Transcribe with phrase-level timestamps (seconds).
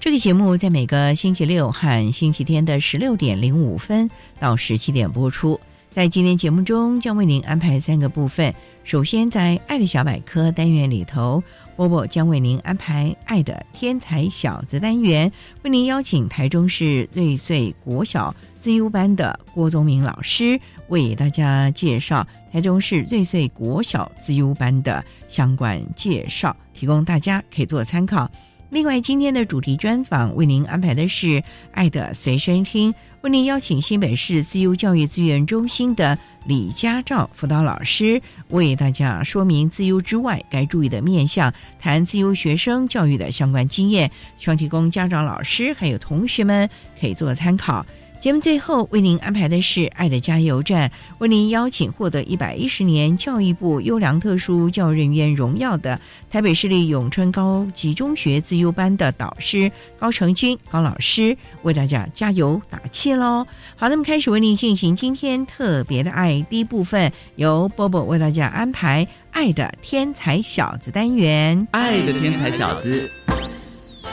[0.00, 5.60] 这个节目在每个星期六和星期天的十六点零五分到十七点播出。
[5.90, 8.54] 在今天节目中，将为您安排三个部分。
[8.82, 11.42] 首先，在“爱的小百科”单元里头，
[11.76, 15.30] 波波将为您安排“爱的天才小子”单元，
[15.64, 28.30] 为您邀请台中市瑞穗国小自优班的郭宗明老师为大家介绍台中市瑞穗国小自优班的相关介绍，提供大家可以做参考。
[28.70, 31.26] 另外，今天的主题专访为您安排的是
[31.72, 46.70] 《爱的随身听》，为您邀请新北市自由教育资源中心的李家照辅导老师为大家说明自由之外该注意的面向，谈自由学生教育的相关经验，希望提供家长、老师还有同学们
[47.00, 47.84] 可以做参考。
[48.20, 55.98] 节目最后为您安排的是“爱的加油站”，为您邀请获得一百一十年教育部优良特殊教育人员荣耀的
[56.30, 63.46] 台北市立永春高级中学自优班的导师高成军高老师，为大家加油打气喽！
[63.74, 71.66] 好，那么开始为您进行今天特别的爱第一部分，由波波为大家安排“爱的天才小子”单元。
[71.70, 73.10] 爱的天才小子，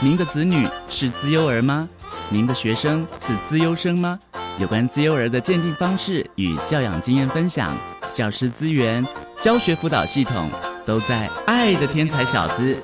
[0.00, 1.86] 您的子女是自优儿吗？
[2.30, 4.18] 您的学生是资优生吗？
[4.58, 7.76] 有关资优儿的鉴定方式与教养经验分享，
[8.12, 9.06] 教师资源、
[9.40, 10.50] 教学辅导系统，
[10.84, 12.74] 都在《爱的天才小子》。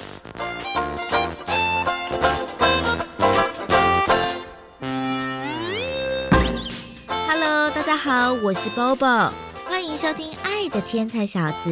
[7.27, 9.31] Hello，大家好，我是 Bobo，
[9.67, 11.71] 欢迎收听《爱的天才小子》。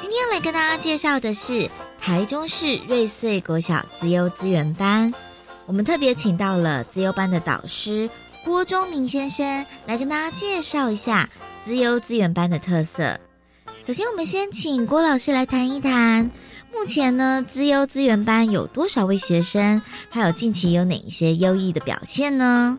[0.00, 1.70] 今天来跟大家介绍的是
[2.00, 5.14] 台中市瑞穗国小资优资源班。
[5.66, 8.08] 我们特别请到了资优班的导师
[8.44, 11.28] 郭忠明先生来跟大家介绍一下
[11.64, 13.18] 资优资源班的特色。
[13.82, 16.30] 首先，我们先请郭老师来谈一谈，
[16.72, 22.78] 目前呢资优资源班有多少位学生，还有近期有哪一些优异的表现呢？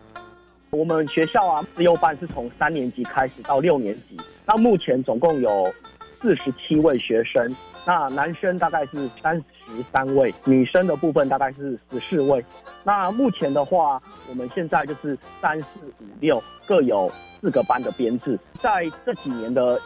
[0.70, 4.16] 我们学校啊，资优班是从三年级开始到六年级，
[4.46, 5.70] 那目前总共有
[6.20, 7.54] 四十七位学生，
[7.86, 9.42] 那男生大概是三。
[9.70, 12.42] 十三位女生的部分大概是十四位，
[12.84, 15.66] 那目前的话，我们现在就是三四
[16.00, 19.78] 五六各有四个班的编制，在这几年的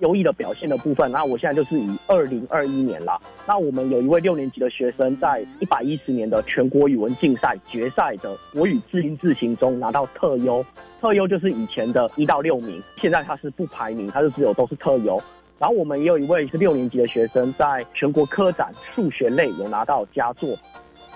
[0.00, 3.22] 优异的表现的部分，那我现在就是以二零二一年了。
[3.46, 10.66] 那我们有一位六年级的学生在一百一十年的全国语文竞赛决赛的国语字音字形中拿到特优，
[11.00, 15.22] 特优就是以前的一到六名，现在他是不排名，他就只有都是特优。
[15.60, 20.56] 然后我们也有一位是六年级的学生，在全国科展数学类有拿到佳作，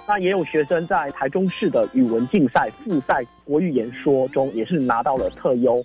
[0.07, 5.83] 那也有学生在台中市的语文竞赛复赛国语言说中也是拿到了特优。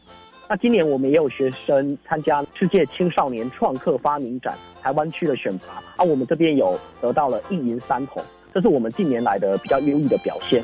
[0.50, 8.22] 那今年我们也有学生参加世界青少年创客发明展台湾区的选拔，啊，我们这边有得到了一银三铜，
[8.54, 10.62] 这是我们近年来的比较优异的表现。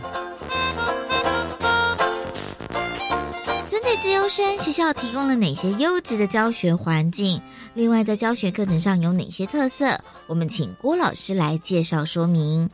[3.98, 7.42] 自优生学校提供了哪些优质的教学环境？
[7.74, 9.86] 另外，在教学课程上有哪些特色？
[10.28, 12.70] 我们请郭老师来介绍说明。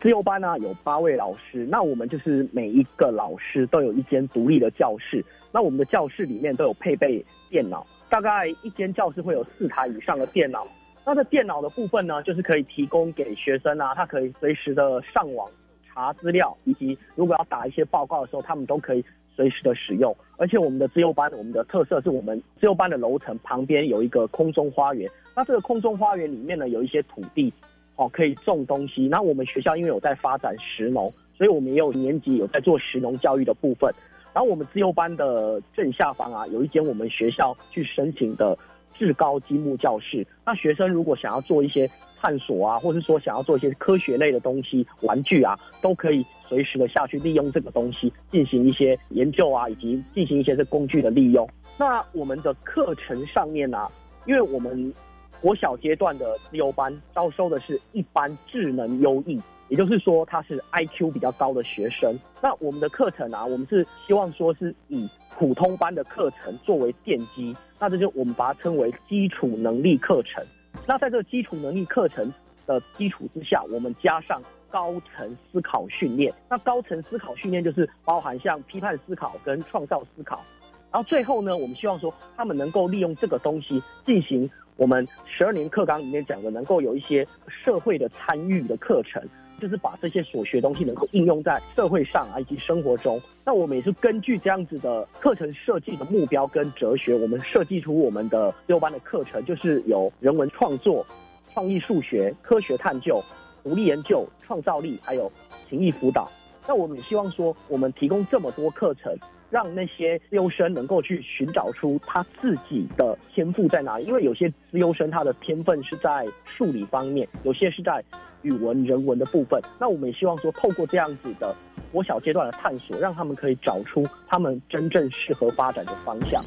[0.00, 5.24] 自由班呢有八位老师，那我们就是每一个老师都有一间独立的教室。
[5.52, 10.66] 那我们的教室里面都有配备电脑，大概一间教室会有四台以上的电脑。
[11.04, 15.48] 那这电脑的部分呢，就是可以提供给学生啊，他可以随时的上网
[15.86, 19.04] 查资料，以及如果要打一些报告的时候，他们都可以。
[19.42, 20.14] 随时的使用。
[20.36, 25.10] 而且我们的自由班，我们的特色是我们自由班的楼层旁边有一个空中花园。
[25.34, 27.52] 那这个空中花园里面呢，有一些土地，
[27.96, 29.08] 哦，可以种东西。
[29.08, 33.92] 那我们学校因为有在发展石农，所以我们也有年级有在做石农教育的部分。
[34.32, 38.56] 然后我们自由班的正下方啊，有一间我们学校去申请的
[38.94, 40.26] 至高积木教室。
[40.44, 41.90] 那学生如果想要做一些
[42.20, 46.24] 探索啊，或者说想要做一些科学类的东西、玩具啊，都可以。
[46.48, 51.48] 随时的下去利用这个东西进行一些研究啊，以及进行一些这工具的利用。
[51.78, 53.88] 那我们的课程上面呢，
[54.26, 54.92] 因为我们
[55.40, 59.40] 国小阶段的自由班招收的是一般智能优异，
[59.72, 62.14] 也就是说他是 IQ 比较高的学生。
[62.42, 65.08] 那我们的课程啊，我们是希望说是以
[65.38, 70.44] 普通班的课程作为奠基，那这就我们把它称为基础能力课程。
[70.86, 72.30] 那在这个基础能力课程
[72.66, 74.42] 的基础之下，我们加上。
[74.72, 80.42] 高层思考训练，那高层思考训练就是包含像批判思考跟创造思考，
[80.90, 84.48] 然后最后呢，我们希望说他们能够利用这个东西进行
[84.78, 89.22] 我们十二年课纲里面讲的，能够有一些社会的参与的课程，
[89.62, 93.22] 就是把这些所学东西能够应用在社会上啊以及生活中。
[93.44, 101.06] 那我们也是根据这样子的课程设计的目标跟哲学，我们设计出我们的六班的课程，就是有人文创作、
[101.54, 103.22] 创意数学、科学探究。
[103.62, 105.30] 独立研究、创造力，还有
[105.70, 106.28] 情谊辅导。
[106.66, 109.16] 那我们也希望说，我们提供这么多课程，
[109.52, 114.06] 让那些自优生能够去寻找出他自己的天赋在哪里。
[114.06, 118.02] 因为有些自优生他的天分是在数理方面，有些是在
[118.40, 119.60] 语文、人文的部分。
[119.78, 121.54] 那我们也希望说，透过这样子的
[121.92, 126.42] 国小阶段的探索，让他们可以找出他们真正适合发展的方向。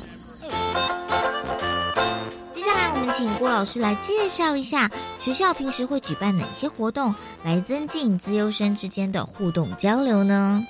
[2.56, 7.14] 接下来，我们请郭老师来介绍一下学校平时会举办哪些活动，
[7.44, 10.66] 来增进资优生之间的互动交流呢？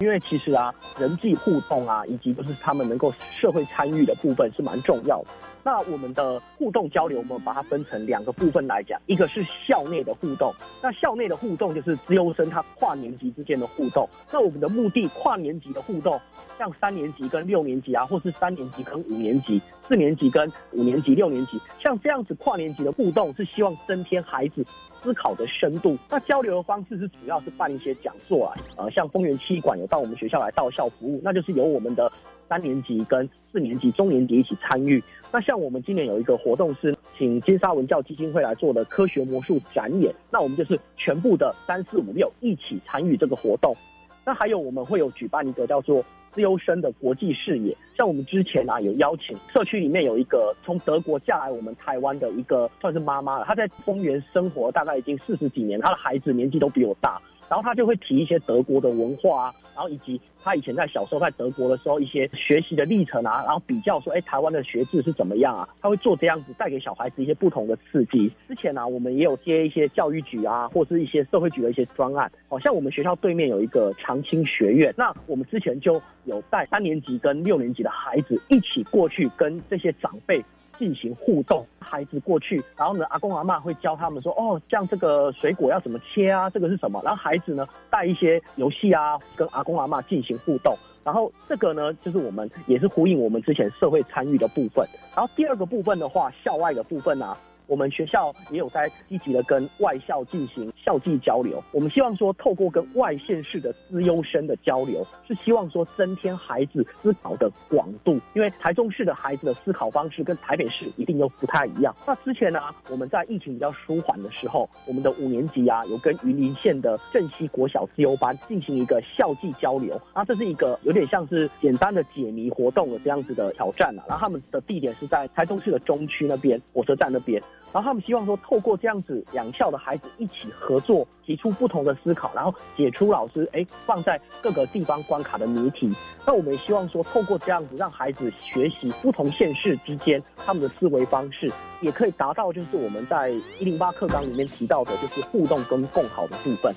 [0.00, 5.28] 因为其实啊，人际互动啊，以及就是他们能够社会参与的部分是蛮重要的。
[5.62, 10.52] 那我们的互动交流，我们把它分成两个部分来讲，一个是校内的互动。
[10.82, 14.08] 那校内的互动就是资优生他跨年级之间的互动。
[14.32, 16.18] 那我们的目的，跨年级的互动，
[16.58, 24.64] 像三年级跟六年级啊，或是三年级跟五年级、四年级跟五年级、六年级，像这样子跨年级的互动，是希望增添孩子
[25.02, 25.98] 思考的深度。
[26.08, 32.10] 那交流的方式是主要是办一些讲座啊，呃，像丰原七馆有到我们学校来到校服务，那就是由我们的。
[32.50, 35.00] 三年级跟四年级、中年级一起参与。
[35.32, 43.76] 那像我们今年有一个活动是请金沙文教基金会来做的科学魔术展演，那我们就是全部的三四五六一起参与这个活动。
[44.24, 46.04] 那还有我们会有举办一个叫做
[46.34, 57.20] 自由生的国际视野，像我们之前啊有邀请社区里面有一个从德国嫁来我们台湾的一个算是妈妈了，她在丰原生活大概已经四十几年，她的孩子年纪都比我大。
[57.50, 65.68] 然后他就会提一些德国的文化啊，然后以及他以前在小时候在德国的时候一些学习的历程啊，然后比较说，哎，台湾的学制是怎么样啊？
[65.82, 68.30] 他会做这样子，带给小孩子一些不同的刺激。
[68.46, 80.40] 之前呢，我们也有接一些教育局啊，或是一些社会局的一些专案，好像我们学校对面有一个长青学院，那我们之前就有带三年级跟六年级的孩子一起过去跟这些长辈。
[80.80, 87.00] 进行互动，孩子过去，然后呢，阿公阿妈会教他们说，哦，像这个水果要怎么切啊，这个是什么？
[87.04, 90.74] 然后孩子呢，带一些游戏啊，跟阿公阿妈进行互动。
[91.04, 94.86] 然后这个呢，就是我们也是呼应我们之前社会参与的部分。
[95.14, 97.36] 然后第二个部分的话，校外的部分啊。
[97.66, 101.62] 我们学校也有在积极的跟外校进行校际交流。
[101.70, 108.18] 我们希望说，透过跟外县市的资优生的交流，是希望说增添孩子思考的广度。
[108.34, 111.94] 因为台中市的孩子的思考方式跟台北市一定又不太一样。
[112.04, 120.00] 那之前呢，我们在疫情比较舒缓的时候，我们的五年级啊，有跟云林县的镇西国小资优班进行一个校际交流。
[120.12, 124.02] 那这是一个有点像是简单的解谜活动的这样子的挑战啊。
[124.08, 127.40] 然后他们的地点是在台中市的中区那边，火车站那边。
[127.72, 135.90] 然后他们希望说，透过这样子两校的孩子一起合作，提出不同的思考，然后解出老师哎放在各个地方关卡的谜题。
[136.26, 146.74] 那我们也希望说，透过这样子让孩子学习不同县市之间他们的思维方式，也可以达到就是我们在一零八课纲里面提到的，就是互动跟共好的部分。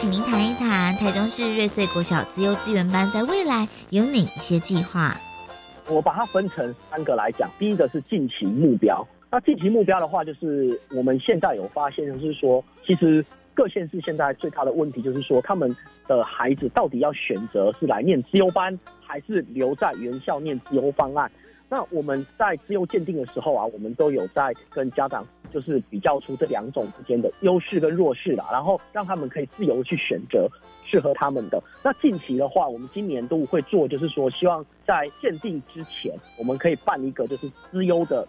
[0.00, 5.16] 请您谈一谈台中市瑞穗国小自优资源班在未来有哪一些计划？
[5.88, 7.50] 我把它分成三个来讲。
[7.58, 9.06] 第一个是近期目标。
[9.30, 15.74] 那近期目标的话，就是我们现在有发现，就是说，其实各县市现在最大的问题就是说，他们
[16.06, 21.30] 的孩子到底要选择是来念自优班，还是留在原校念自优方案？
[21.68, 30.48] 那我们在自由鉴定的时候啊，我们都有在跟家长就是比较出这两种之间的优势跟弱势啦，然后让他们可以自由去选择
[30.84, 31.62] 适合他们的。
[31.82, 38.26] 那近期的话，我们今年都会做，就是说希望在鉴定之前，我们可以办一个就是资优的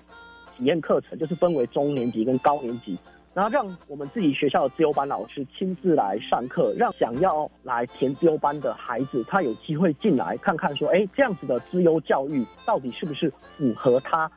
[0.55, 2.97] 体验课程，就是分为中年级跟高年级。
[3.31, 14.29] 然后让我们自己学校的资优班老师亲自来上课，让想要来填资优班的孩子，他有机会进来看看，说，哎，这样子的资优教育到底是不是符合他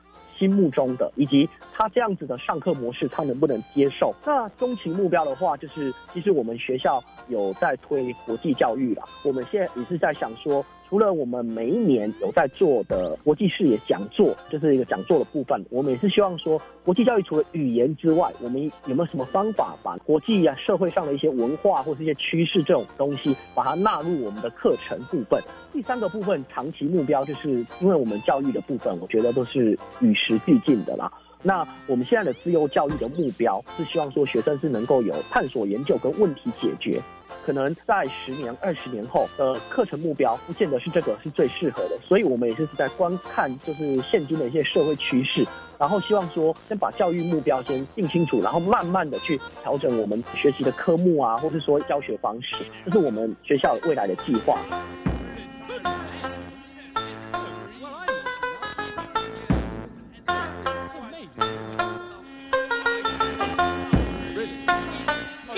[0.43, 4.13] 心目中的，以及他这样子的上课模式，他能不能接受？
[4.27, 10.65] 那终极目标的话，就是其实我们学校有在推国际教育了，我们现在也是在想说。
[10.93, 25.43] 除了我们每一年有在做的国际视野讲座，就是一个讲座的部分，我们也是希望说，国际教育除了语言之外，我们有没有什么方法把国际啊社会上的一些文化或是一些趋势这种东西，把它纳入我们的课程部分？
[25.73, 31.11] 第三个部分，长期目标就是因为我们教育的部分，我觉得都是与时俱进的啦。
[31.43, 37.01] 那我们现在的自由教育的目标是希望说，学生是能够有探索、研究跟问题解决。
[37.45, 45.45] 可能在十年、二十年后的课程目标，不见得是这个是最适合的，所以我们也是在观看，就是现今的一些社会趋势，
[45.79, 54.59] 然后希望说先把教育目标先定清楚，然后慢慢的去调整我们学习的科目啊，或是说教学方式，这是我们学校未来的计划。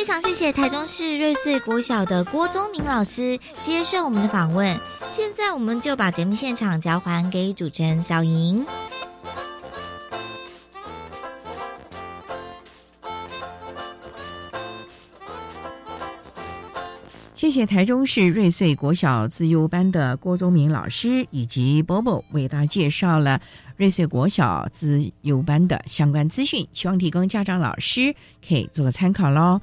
[0.05, 4.79] 非常谢谢台中市瑞穗国小的郭宗明老师接受我们的访问。
[5.11, 8.67] 现在我们就把节目现场交还给主持人小莹。
[17.35, 23.41] 谢谢台中市瑞穗国小自优班的郭宗明老师以及 Bobo 为大家介绍了
[23.79, 28.15] 瑞穗国小自优班的相关资讯，希望提供家长老师
[28.47, 29.63] 可以做个参考喽。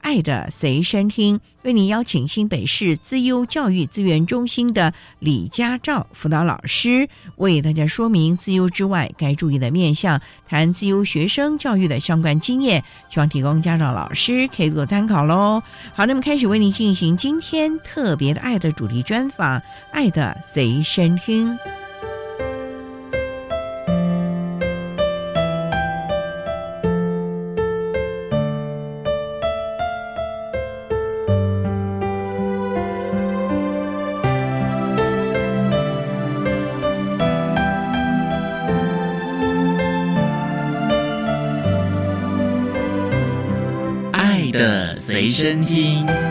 [0.00, 15.62] 爱的随身听，为您邀请新北市资优教育资源中心的李家照辅导老师，为大家说明资优之外该注意的面向，谈资优学生教育的相关经验，希望提供家长老师可以做参考喽。
[15.94, 19.60] 好，那么开始为您进行今天特别的爱的主题专访，
[19.92, 21.58] 爱的随身听。
[45.38, 46.27] 身听。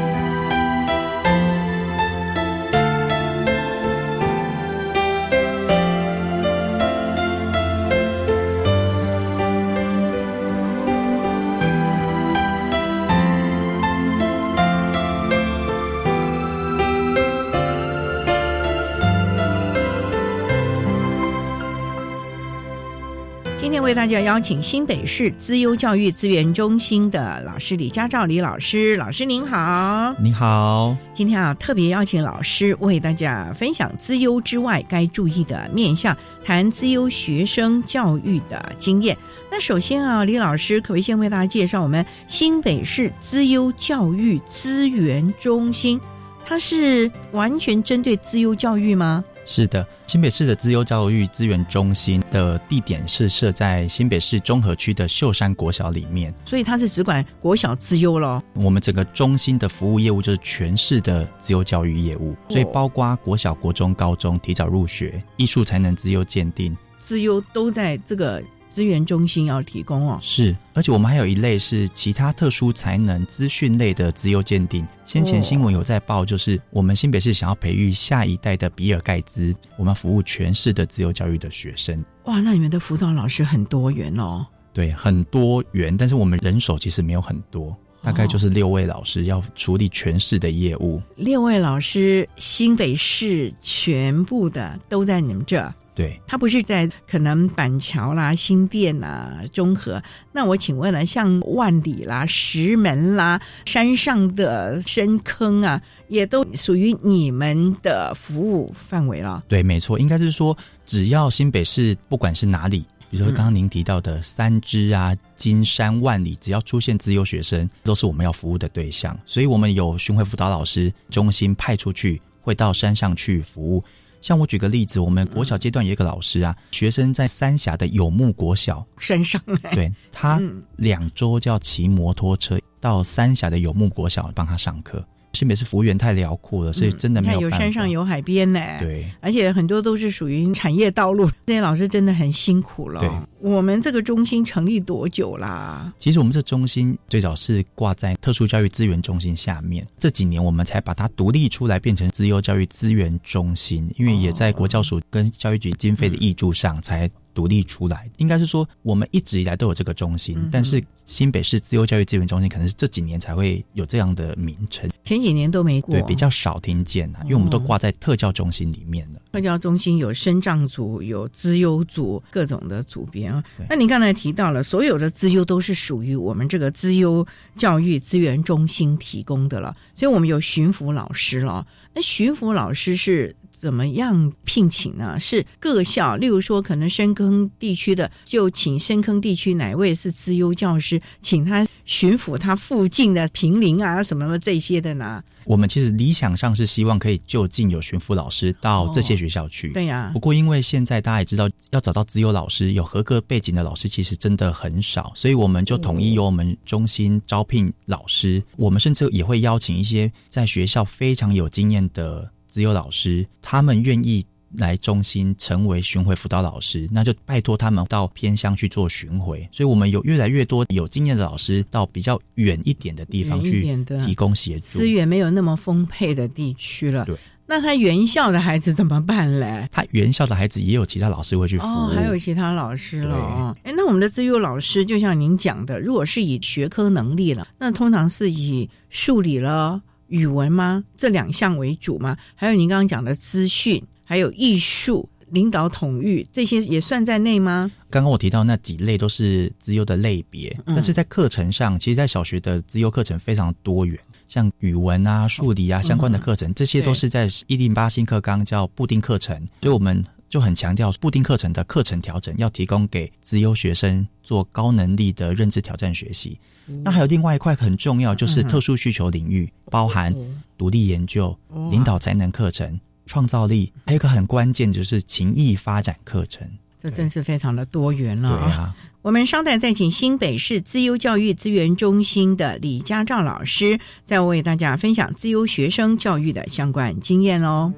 [24.17, 30.97] 要邀请新北市资优教育资源中心的老师李家照李老师，老师您好，您好。
[31.13, 39.15] 今天啊，特别邀请老师为大家分享资优之外该注意的面向，谈资优学生教育的经验。
[39.51, 46.01] 那首先啊，李老师可不可以先为大家介绍我们新北市资优教育资源中心？
[46.43, 49.23] 它是完全针对资优教育吗？
[49.47, 58.43] 是的，新北市的资优教育资源中心的地点是设在新北市中和区的秀山国小里面，所以它是只管国小资优咯。
[58.53, 68.43] 我们整个中心的服务业务就是全市的资优教育业务，所以包括国小、国中、高中提早入学、艺术才能资优鉴定，资优都在这个。
[68.77, 74.85] 资源中心要提供哦，是，而且我们还有一类是其他特殊才能资讯类的资优鉴定。
[75.03, 82.05] 先前新闻有在报，就是我们新北市想要培育下一代的比尔盖茨，我们服务全市的自由教育的学生。
[82.25, 84.45] 哇，那你们的辅导老师很多元哦。
[84.73, 91.01] 对，很多元，但是我们人手其实没有很多，大概就是六位老师要处理全市的业务。
[91.15, 95.73] 六位老师，新北市全部的都在你们这。
[95.97, 99.99] 对，它不是在可能板桥啦、新店啦、中和。
[100.31, 109.43] 那我请问了，像万里啦、石门啦、山上的深坑啊，也都属于你们的服务范围了？
[109.47, 119.17] 对，没错，应该是说，只要新北市不管是哪里比如说刚刚您提到的三支啊、金山万里，只要出现自由学生，都是我们要服务的对象。
[119.25, 123.83] 所以我们有巡回辅导老师中心派出去，会到山上去服务。
[124.21, 128.85] 像我举个例子，我们国小阶段有一个老师啊，学生在三峡的有木国小。
[128.97, 130.41] 山上，对他
[130.75, 135.05] 两周就要骑摩托车到三峡的有木国小帮他上课。
[135.37, 138.59] 新北市服务员太辽阔了，所以真的没有有山上有海边呢。
[138.79, 142.99] 对，而且很多都是属于产业道路，那些老师真的很辛苦了。
[142.99, 145.93] 对，我们这个中心成立多久啦？
[145.99, 157.07] 其实我们这中心最早是挂在特殊教育资源中心下面，这几年我们才把它独立出来，变成资优教育资源中心，因为也在国教署跟教育局经费的益助上才。
[157.37, 169.21] 独立出来，应该是说我们一直以来都有这个中心，但是新北市自由教育资源中心可能是这几年才会有这样的名称，前几年都没过，对，比较少听见啊，因为我们都挂在特教中心里面了。
[169.31, 173.43] 特教中心有生障组、有资优组，各种的组别啊。
[173.69, 177.23] 那您刚才提到了，所有的资优都是属于我们这个资优
[177.55, 181.67] 教育资源中心提供的了，所以我们有巡抚老师了。
[181.93, 183.35] 那巡抚老师是？
[183.59, 185.19] 怎么样聘请呢？
[185.19, 195.23] 是各校，例如说，可能深坑地区的，就请深坑地区哪位是资优教师，请他巡抚他附近的平林啊，什么这些的呢？
[195.45, 199.69] 我们其实理想上是希望可以就近有巡抚老师到这些学校去。
[199.69, 200.11] 对呀。
[200.13, 208.43] 不过因为现在大家也知道，要找到资优老师有合格背景的老师，其实真的很少，所以我们就统一由我们中心招聘老师。
[208.57, 212.29] 我们甚至也会邀请一些在学校非常有经验的。
[212.57, 219.47] 只有老师，他们愿意来中心成为巡回辅导老师，那就拜托他们到偏乡去做巡回。
[219.51, 223.61] 所以，我们有越来越多有经验的老师到比较远一点的地方去
[224.03, 224.79] 提供协助。
[224.79, 227.05] 资源没有那么丰沛的地区了。
[227.05, 229.69] 对，那他原校的孩子怎么办嘞？
[229.71, 233.55] 他原校的孩子也有其他老师会去服务，还有其他老师了。
[233.63, 239.79] 哎，那我们的资优老师，就像您讲的，如果是以学科能力了，那通常是以数理了。
[240.07, 240.83] 语文吗？
[240.95, 242.17] 这两项为主吗？
[242.35, 247.71] 还有您刚刚讲的资讯，还有艺术、领导统御，这些也算在内吗？
[247.89, 266.37] 刚刚我提到那几类都是资优的类别，但是在课程上，其实，在小学的资优课程非常多元，像语文啊、数理啊相关的课程，这些都是在一零八新课纲叫固定课程，所以我们就很强调固定课程的课程调整要提供给资优学生做高能力的认知挑战学习。
[266.83, 270.13] 那还有另外一块很重要，就是特殊需求领域，包含
[270.57, 271.37] 独立研究、
[271.71, 272.77] 领导才能课程、
[273.07, 276.47] 创造力，还有一个很关键就是情谊发展课程。
[276.79, 278.75] 这真是非常的多元了啊！
[279.01, 287.73] 我们稍待再请新北市自优教育资源中心的李家照老师，再为大家分享自优学生教育的相关经验喽。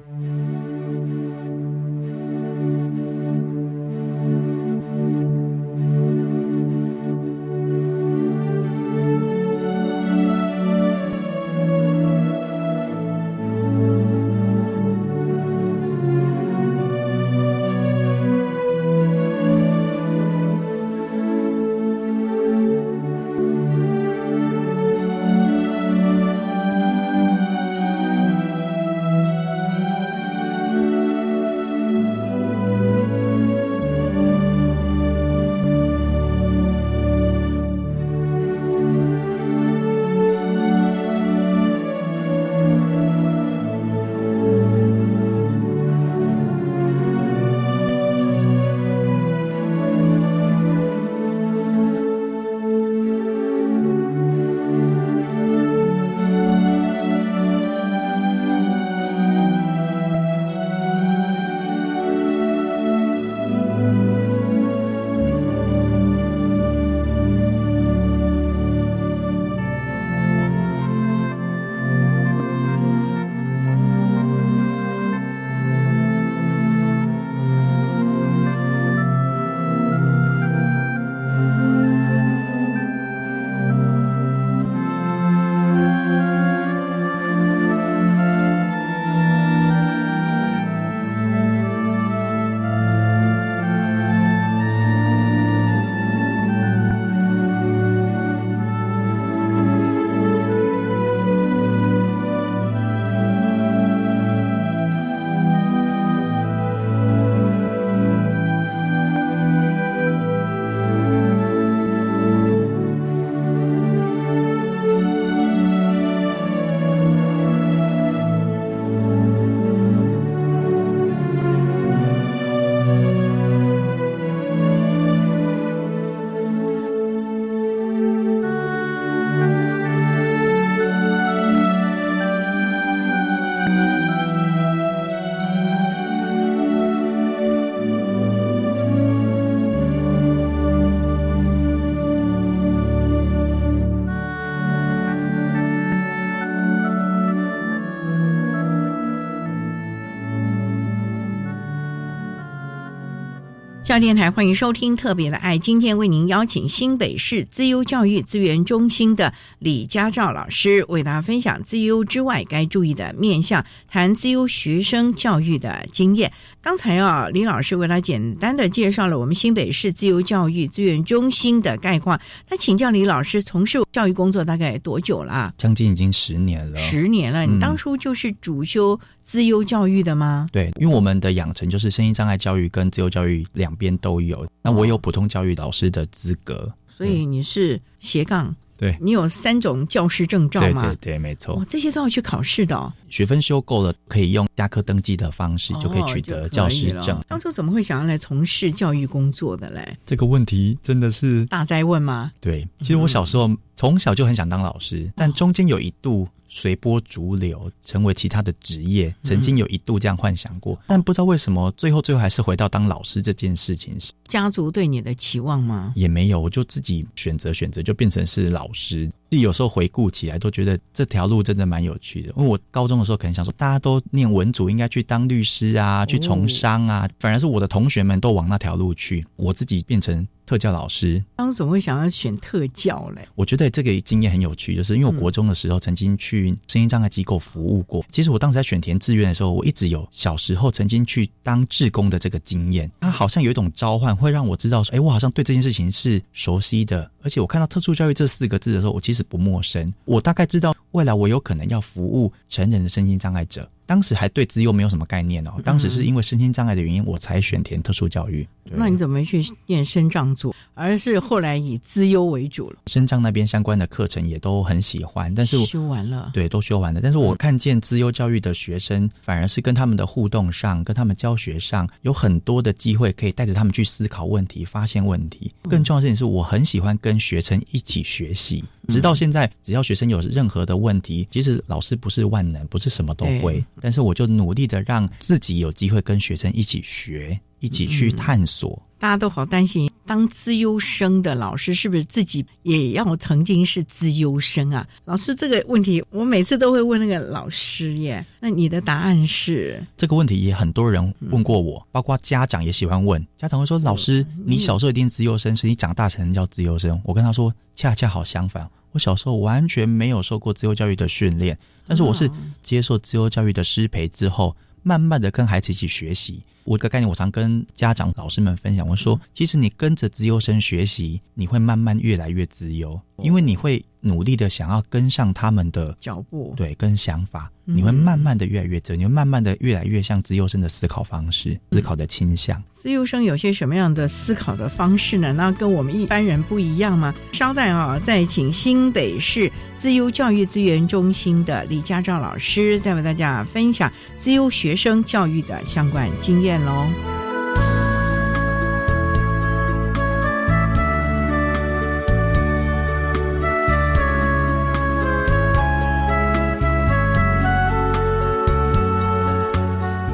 [154.00, 166.32] 电台欢迎收听特别的爱，今天为您邀请新北市资优教育资源中心的李家照老师，为大家分享资优之外该注意的面向，谈资优学生教育的经验。
[166.62, 172.18] 刚才啊，李老师为他简单的介绍了我们新北市自由教育资源中心的概况。
[172.48, 175.52] 那请教李老师，从事教育工作大概多久了？
[175.58, 176.78] 将近已经十年了。
[176.78, 178.98] 十年了，你当初就是主修
[179.30, 180.48] 自优教育的吗？
[180.50, 184.44] 对，因为我们的养成就是身心障碍教育跟自由教育两边都有。
[184.60, 188.56] 那我有普通教育老师的资格，所以你是斜杠。
[188.80, 190.80] 对你有三种教师证照吗？
[190.80, 191.62] 对对对，没错。
[191.68, 192.90] 这些都要去考试的。
[193.10, 197.22] 学分修够了，可以用加科登记的方式就可以取得教师证。
[197.28, 199.98] 当初怎么会想要来从事教育工作的嘞？
[200.06, 202.32] 这个问题真的是大灾问吗？
[202.40, 206.26] 对，其实我小时候从小就很想当老师，但中间有一度。
[206.52, 215.92] 随波逐流，成为其他的职业，曾经有一度这样幻想过，但不知道为什么，最后最后还是回到当老师这件事情是家族对你的期望吗？
[215.94, 219.08] 也没有，我就自己选择选择，就变成是老师。
[219.30, 222.34] 自己有时候回顾起来，都觉得这条路真的蛮有趣的。
[222.36, 230.26] 因为我高中的时候可能想说，大家都念文组，应该去当律师啊，去从商啊，反而是我的同学们都往那条路去，我自己变成。
[230.46, 233.24] 特教老师当时怎么会想要选特教嘞？
[233.36, 238.04] 我觉得这个经验很有趣，就是因为我国中的时候曾经去声音障碍机构服务过。
[238.10, 242.90] 其实我当时在选填志愿的时候，我一直有小时候曾经去当志工的这个经验。
[242.98, 247.08] 它好像有一种召唤，会让我知道说，哎，我好像对这件事情是熟悉的。
[247.22, 249.92] 而且我看到特殊教育这四个字的时候，我其实不陌生。
[250.04, 253.68] 我大概知道未来我有可能要服务成人的身心障碍者。
[253.90, 258.46] 当时还对资优没有什么概念哦，当时是因为身心障碍的原因，我才选填特殊教育。
[258.62, 262.76] 那你怎么去念身障组，而是后来以资优为主了？
[262.86, 267.00] 身障那边相关的课程也都很喜欢，但是修完了，对，都修完了。
[267.02, 275.52] 但是我看见资优教育的学生，反而是跟他们的互动上，跟他们教学上，有很多的机会可以带着他们去思考问题、发现问题。
[275.68, 278.62] 更重要的事情是我很喜欢跟学生一起学习。
[278.88, 288.80] 直到现在，只要学生有任何的问题，其实老师不是万能，不是什么都会，但是我就努力的让自己有机会跟学生一起学，一起去探索。
[288.98, 294.86] 大家都好担心，当资优生的老师是不是自己也要曾经是资优生啊？
[295.06, 298.22] 老师这个问题，我每次都会问那个老师耶。
[298.40, 299.82] 那你的答案是？
[299.96, 303.26] 这个问题也很多人问过我，包括家长也喜欢问。
[303.38, 312.30] 家长会说：“老师，你小时候一定资优生，所以你长大成叫资优生。”我跟他说：“恰恰好相反。”我小时候完全没有受过自由教育的训练，但是我是
[312.62, 316.42] 接受自由教育的师培之后，慢慢的跟孩子一起学习。
[316.64, 323.84] 我个概念，我常跟家长、老师们分享，我说，其实你跟着自由生学习，你会慢慢越来越自由，因为你会。
[324.02, 332.62] 努力的想要跟上他们的脚步，对，跟想法，你会慢慢的越来越走，你会慢慢的越来越像自由生的思考方式，思考的倾向。
[332.72, 335.34] 自由生有些什么样的思考的方式呢？
[335.34, 337.14] 那跟我们一般人不一样吗？
[337.32, 346.86] 稍待啊，再请新北市自由教育资源中心的李家照老师，再为大家分享自由学生教育的相关经验喽。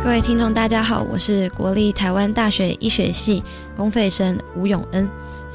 [0.03, 3.43] 各位听众，大家好，我是国立台湾大学医学系
[3.77, 5.07] 公费生吴永恩，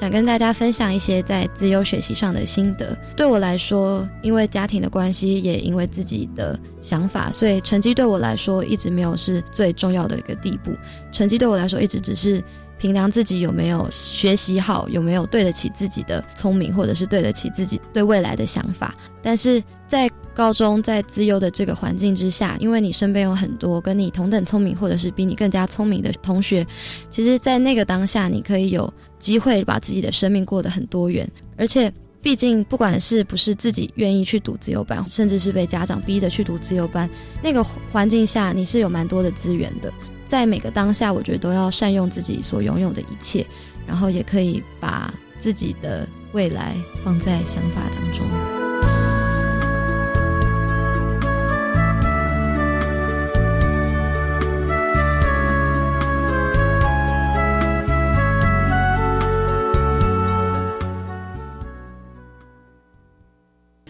[0.02, 2.98] 想跟大家分享一些在自由学习上的心得。
[3.16, 10.72] 对我来说，因为家庭的关系，也因为自己的想法，所以成绩对我来说一直没有是最重要的一个地步。
[11.12, 12.44] 成绩对我来说，一直只是
[12.82, 18.96] 评量自己有没有学习好，有没有对得起自己的聪明，或者是对得起自己对未来的想法。
[19.22, 26.66] 但是在高中在自由的这个环境之下，因为你身边有很多跟你同等聪明，或者是比你更加聪明的同学，
[27.12, 31.30] 其实，在那个当下，你可以有机会把自己的生命过得很多元。
[31.58, 37.08] 而且，毕竟不管是不是自己愿意去读自由班，甚至是被家长逼着去读自由班，
[37.44, 39.94] 那个环境下，你是有蛮多的资源的。
[40.32, 43.46] 在每个当下，我觉得都要善用自己所拥有的一切，
[43.86, 48.26] 然后也可以把自己的未来放在想法当中。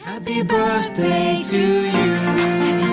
[0.04, 2.91] Happy birthday to you,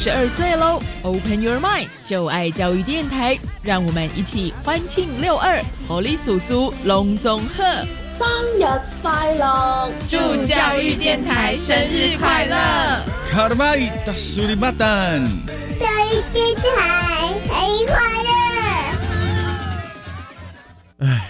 [0.00, 7.62] 十十二岁喽！Open your mind，就爱教育电台，让我们一起欢庆六二，活力叔叔隆中贺
[8.18, 8.26] 生
[8.58, 8.64] 日
[9.02, 9.92] 快乐！
[10.08, 12.56] 祝教育电台生日快乐！
[13.30, 13.76] 卡达
[14.14, 15.22] 苏里马丹，
[15.78, 18.00] 教育电台生日快
[21.00, 21.06] 乐！
[21.06, 21.29] 唉。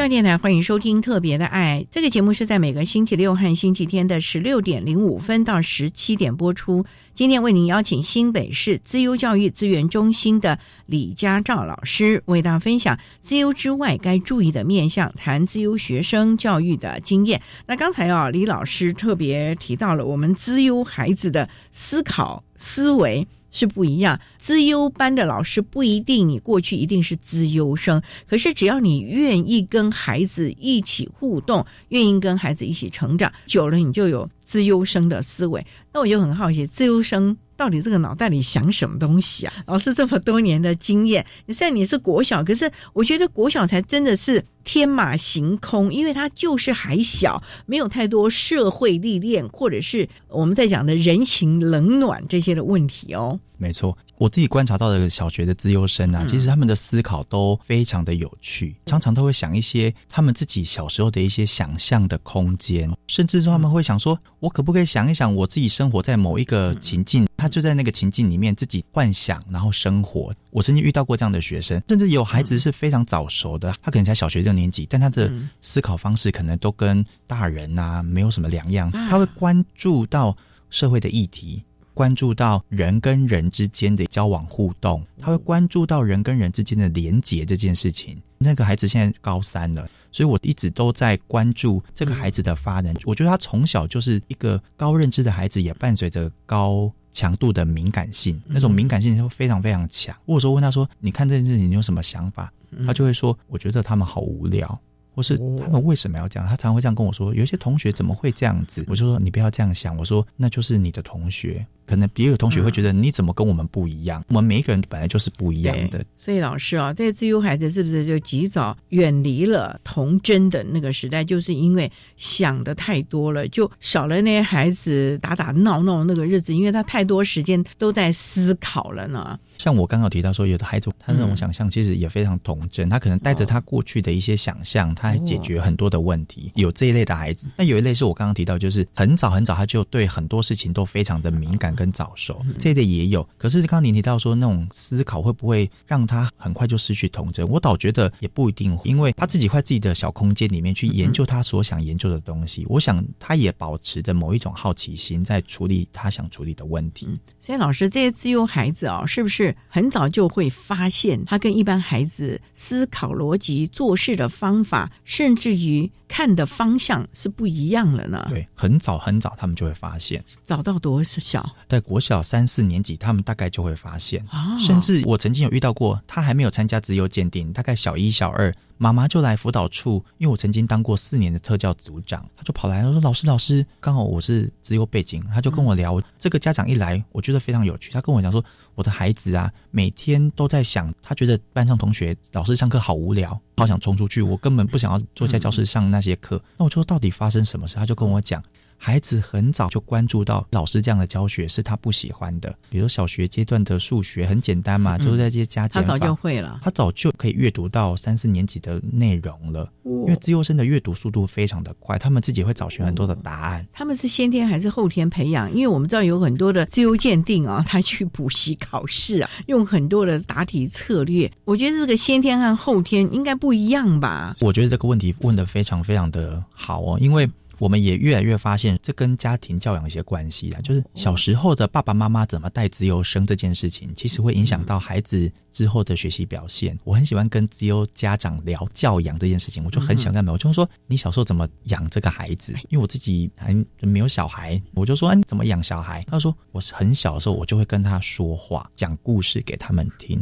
[0.00, 6.86] 教电台欢迎收听《特别的爱》这个节目，是在每个星期六和星期天的十六点零五分到十七点播出。
[7.12, 17.42] 今天为您邀请新北市资优教育资源中心的李家照老师，为大家分享资优之外该注意的面向，谈资优学生教育的经验。
[17.66, 23.28] 那刚才啊，李老师特别提到了我们资优孩子的思考思维。
[23.50, 35.64] 是不一样，资优班的老师不一定你过去一定是资优生，可是只要你愿意跟孩子一起互动，愿意跟孩子一起成长，久了你就有资优生的思维。
[35.92, 37.36] 那我就很好奇，资优生。
[37.56, 39.52] 到底这个脑袋里想什么东西啊？
[39.66, 53.38] 老师这么多年的经验，虽然你是国小，可是我觉得国小才真的是天马行空，因为他就是还小，没有太多社会历练，或者是我们在讲的人情冷暖这些的问题哦。
[53.56, 70.32] 没错，我自己观察到的小学的资优生啊，其实他们的思考都非常的有趣，常常都会想一些他们自己小时候的一些想象的空间，甚至说他们会想说，我可不可以想一想我自己生活在某一个情境，他就在那个情境里面自己幻想，然后生活。
[70.50, 80.36] 我曾经遇到过这样的学生，甚至有孩子是非常早熟的，他可能才小学六年级，但他的思考方式可能都跟大人啊没有什么两样，他会关注到
[80.70, 81.62] 社会的议题。
[81.92, 88.16] 关注到人跟人之间的交往互动，他会关注到人跟人之间的连结这件事情。
[88.38, 92.94] 那个孩子现在高三了，所以我一直都在关注这个孩子的发展。
[93.04, 100.16] 我觉得他从小就是一个高认知的孩子，也伴随着高强度的敏感性，那种敏感性会非常非常强。
[100.26, 102.52] 我说问他说：“你看这件事情你有什么想法？”
[102.86, 104.80] 他就会说：“我觉得他们好无聊。”
[105.12, 106.48] 或是他们为什么要这样？
[106.48, 114.24] 他常常会这样跟我说：“有一些同学怎么会这样子？”我就说：“你不要这样想。”我说：“那就是你的同学。”可能别的同学会觉得你怎么跟我们不一样？
[114.28, 116.04] 我们每一个人本来就是不一样的。
[116.16, 121.24] 所以老师啊，这些自由孩子是不是就及早远离了童真的那个时代？
[121.24, 129.36] 就是因为想的太多了，就少了那些孩子打打闹闹那个日子，因为他太多时间都在思考了呢。
[129.58, 136.52] 像我刚刚提到说，有的孩子他那种想象其实也非常童真，他可能带着他过去的一些想象，他还解决很多的问题。
[136.54, 141.74] 有这一类的孩子，那有一类是我刚刚提到，就是很早很早他就对很多事情都非常的敏感。
[141.80, 147.48] 跟早熟这一类也有，可是刚刚您提到说那种思考会不会让他很快就失去童真？
[147.48, 152.66] 我倒觉得也不一定，因为他自己在自己的小空间里面去研究他所想研究的东西。
[152.68, 157.08] 我想他也保持着某一种好奇心，在处理他想处理的问题。
[157.38, 165.90] 所以老师，这些自由孩子哦，是不是很早就会发现他跟一般孩子思考逻辑、做事的方法，甚至于？
[166.10, 168.26] 看的方向是不一样了呢？
[168.28, 171.48] 对，很早很早他们就会发现，早到多小？
[171.68, 186.02] 在国小三四年级，他们大概就会发现，啊甚至我曾经有遇到过，他还没有参加自由鉴定，大概小一、小二，妈妈就来辅导处，因为我曾经当过四年的特教组长，他就跑来他说：“老师，老师，刚好我是自由背景，他就跟我聊。
[186.18, 188.42] 这个家长一来，我觉得非常有趣，他跟我讲说，
[188.74, 196.42] 我的孩子啊，每天都在想，他觉得班上同学老师上课好无聊，好想冲出去，我根本不想要坐在教室上那些课。
[196.56, 197.74] 那我就说到底发生什么事？
[197.74, 198.42] 他就跟我讲。
[198.82, 209.70] 孩子很早就关注到老师这样的教学是他不喜欢的，比如小学阶段的数学很简单嘛，嗯就是在这些加减法，他早就会了他早就可以阅读到三四年级的内容了。
[209.84, 213.66] 因为自幼生的阅读速度非常的快，他们自己会找寻很多的答案。
[213.70, 215.52] 他们是先天还是后天培养？
[215.52, 221.30] 因为我们知道有很多的自由鉴定啊，他去补习考试啊，用很多的答题策略。
[221.44, 224.34] 我觉得这个先天和后天应该不一样吧？
[224.40, 227.28] 我觉得这个问题问的非常非常的好哦，因为。
[227.60, 230.60] 我们也越来越发现，这跟家庭教养有一些关系啊。
[230.62, 236.76] 就是小时候的爸爸妈妈怎么带自由生这件事情，其实会影响到孩子之后的学习表现。
[236.84, 242.54] 我很喜欢跟自由家长聊教养这件事情，我就很想干嘛，我就说你小时候怎么养这个孩子？
[242.70, 246.02] 因为我自己还没有小孩，我就说、啊、你怎么养小孩？
[246.10, 250.18] 他说我是很小的时候，我就会跟他说话，讲故事给他们听。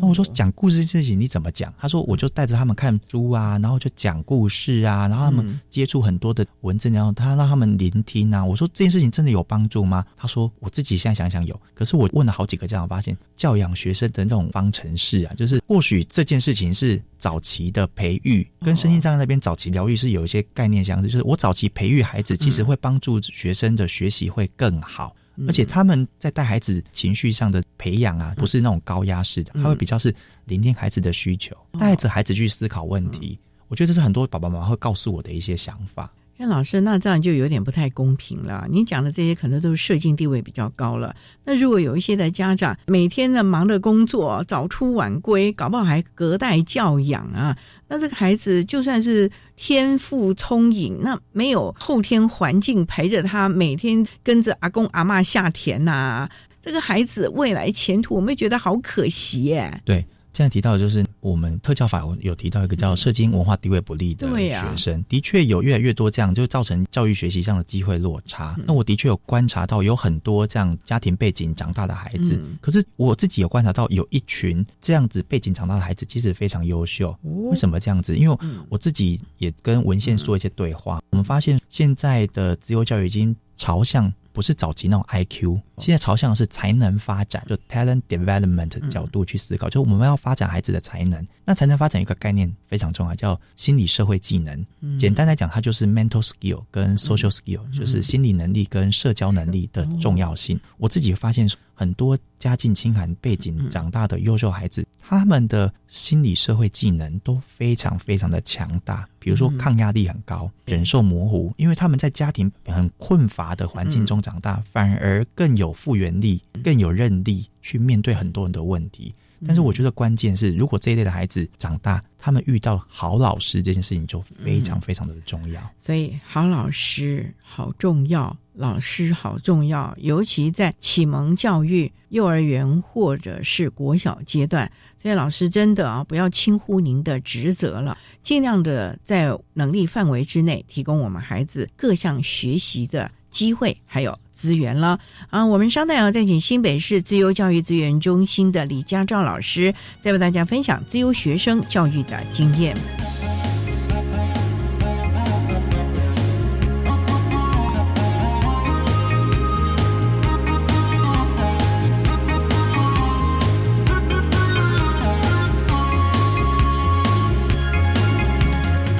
[0.00, 1.72] 那我说讲故事这件事情你怎么讲？
[1.76, 8.44] 他说我就带着他们看书啊，然后就讲故事啊，然后他们接触很多的文字，然后他让他们聆听啊。
[8.44, 10.04] 我说这件事情真的有帮助吗？
[10.16, 25.14] 他说我自己现在想想有，可是我问了好几个家长，发现教养学生的那种方程式啊，就是或许这件事情是早期的培育，跟身心障碍那边早期疗愈是有一些概念相似，就是我早期培育孩子，其实会帮助学生的学习会更好。
[25.46, 30.12] 而且他们在带孩子情绪上的培养啊，不是那种高压式的，他会比较是
[30.46, 33.38] 聆听孩子的需求，带着孩子去思考问题。
[33.68, 36.12] 我觉得这是很多爸爸妈妈会告诉我的一些想法。
[36.40, 38.64] 那老师，那这样就有点不太公平了。
[38.70, 41.12] 您讲的这些可能都是社经地位比较高了。
[41.44, 56.30] 那如果有一些的家长每天呢忙着工作，早出晚归，搞不好还隔代教养啊，那这个孩子就算是天赋聪颖，那没有后天环境陪着他，每天跟着阿公阿妈下田呐、啊，
[56.62, 59.82] 这个孩子未来前途，我们觉得好可惜耶。
[59.84, 60.06] 对。
[60.38, 68.54] 现在提到的就是我们特教法有提到一个叫社经文化地位不利的学生，的确有越来越多这样，就造成教育学习上的机会落差。
[68.64, 77.12] 那我的确有观察到有很多这样家庭背景长大的孩子，嗯可是我自己有观察到有一群这样子背景长大的孩子，其实非常优秀。
[77.50, 78.14] 为什么这样子？
[78.14, 84.12] 因为我自己也跟文献做一些对话，我们发现现在的自由教育已经朝向。
[84.32, 91.26] 不是早期那种 IQ，现在朝向的是才能发展，就 talent development 角度去思考，就我们要发展孩子的才能。
[91.44, 94.66] 那才能发展一个概念非常重要，叫心理社会技能。
[94.98, 100.60] 简单来讲，它就是 mental skill 跟 social skill，就是心理能力跟社交能力的重要性。
[100.76, 109.08] 我自己发现很多家境清寒背景长大的优秀孩子，他们的心理社会技能都非常非常的强大。
[109.20, 119.14] 比如说抗压力很高，忍受模糊，因为他们在家庭很困乏的环境中长大，反而更有复原力、更有韧力去面对很多人的问题。
[119.46, 125.62] 但是我觉得关键是，如果这一类的孩子长大，他们遇到好老师这件事情就非常非常的重要。
[125.80, 134.70] 所以好老师好重要，老师好重要，尤其在启蒙教育、幼儿园或者是国小阶段。
[135.00, 144.98] 所以老师真的啊，不要轻忽您的职责了，尽量的在能力范围之内，提供我们孩子各项学习的机会，还有资源了
[145.30, 145.46] 啊！
[145.46, 152.76] 我们稍待啊，再请新北市自由教育资源中心的李家照老师，再为大家分享自由学生教育的经验。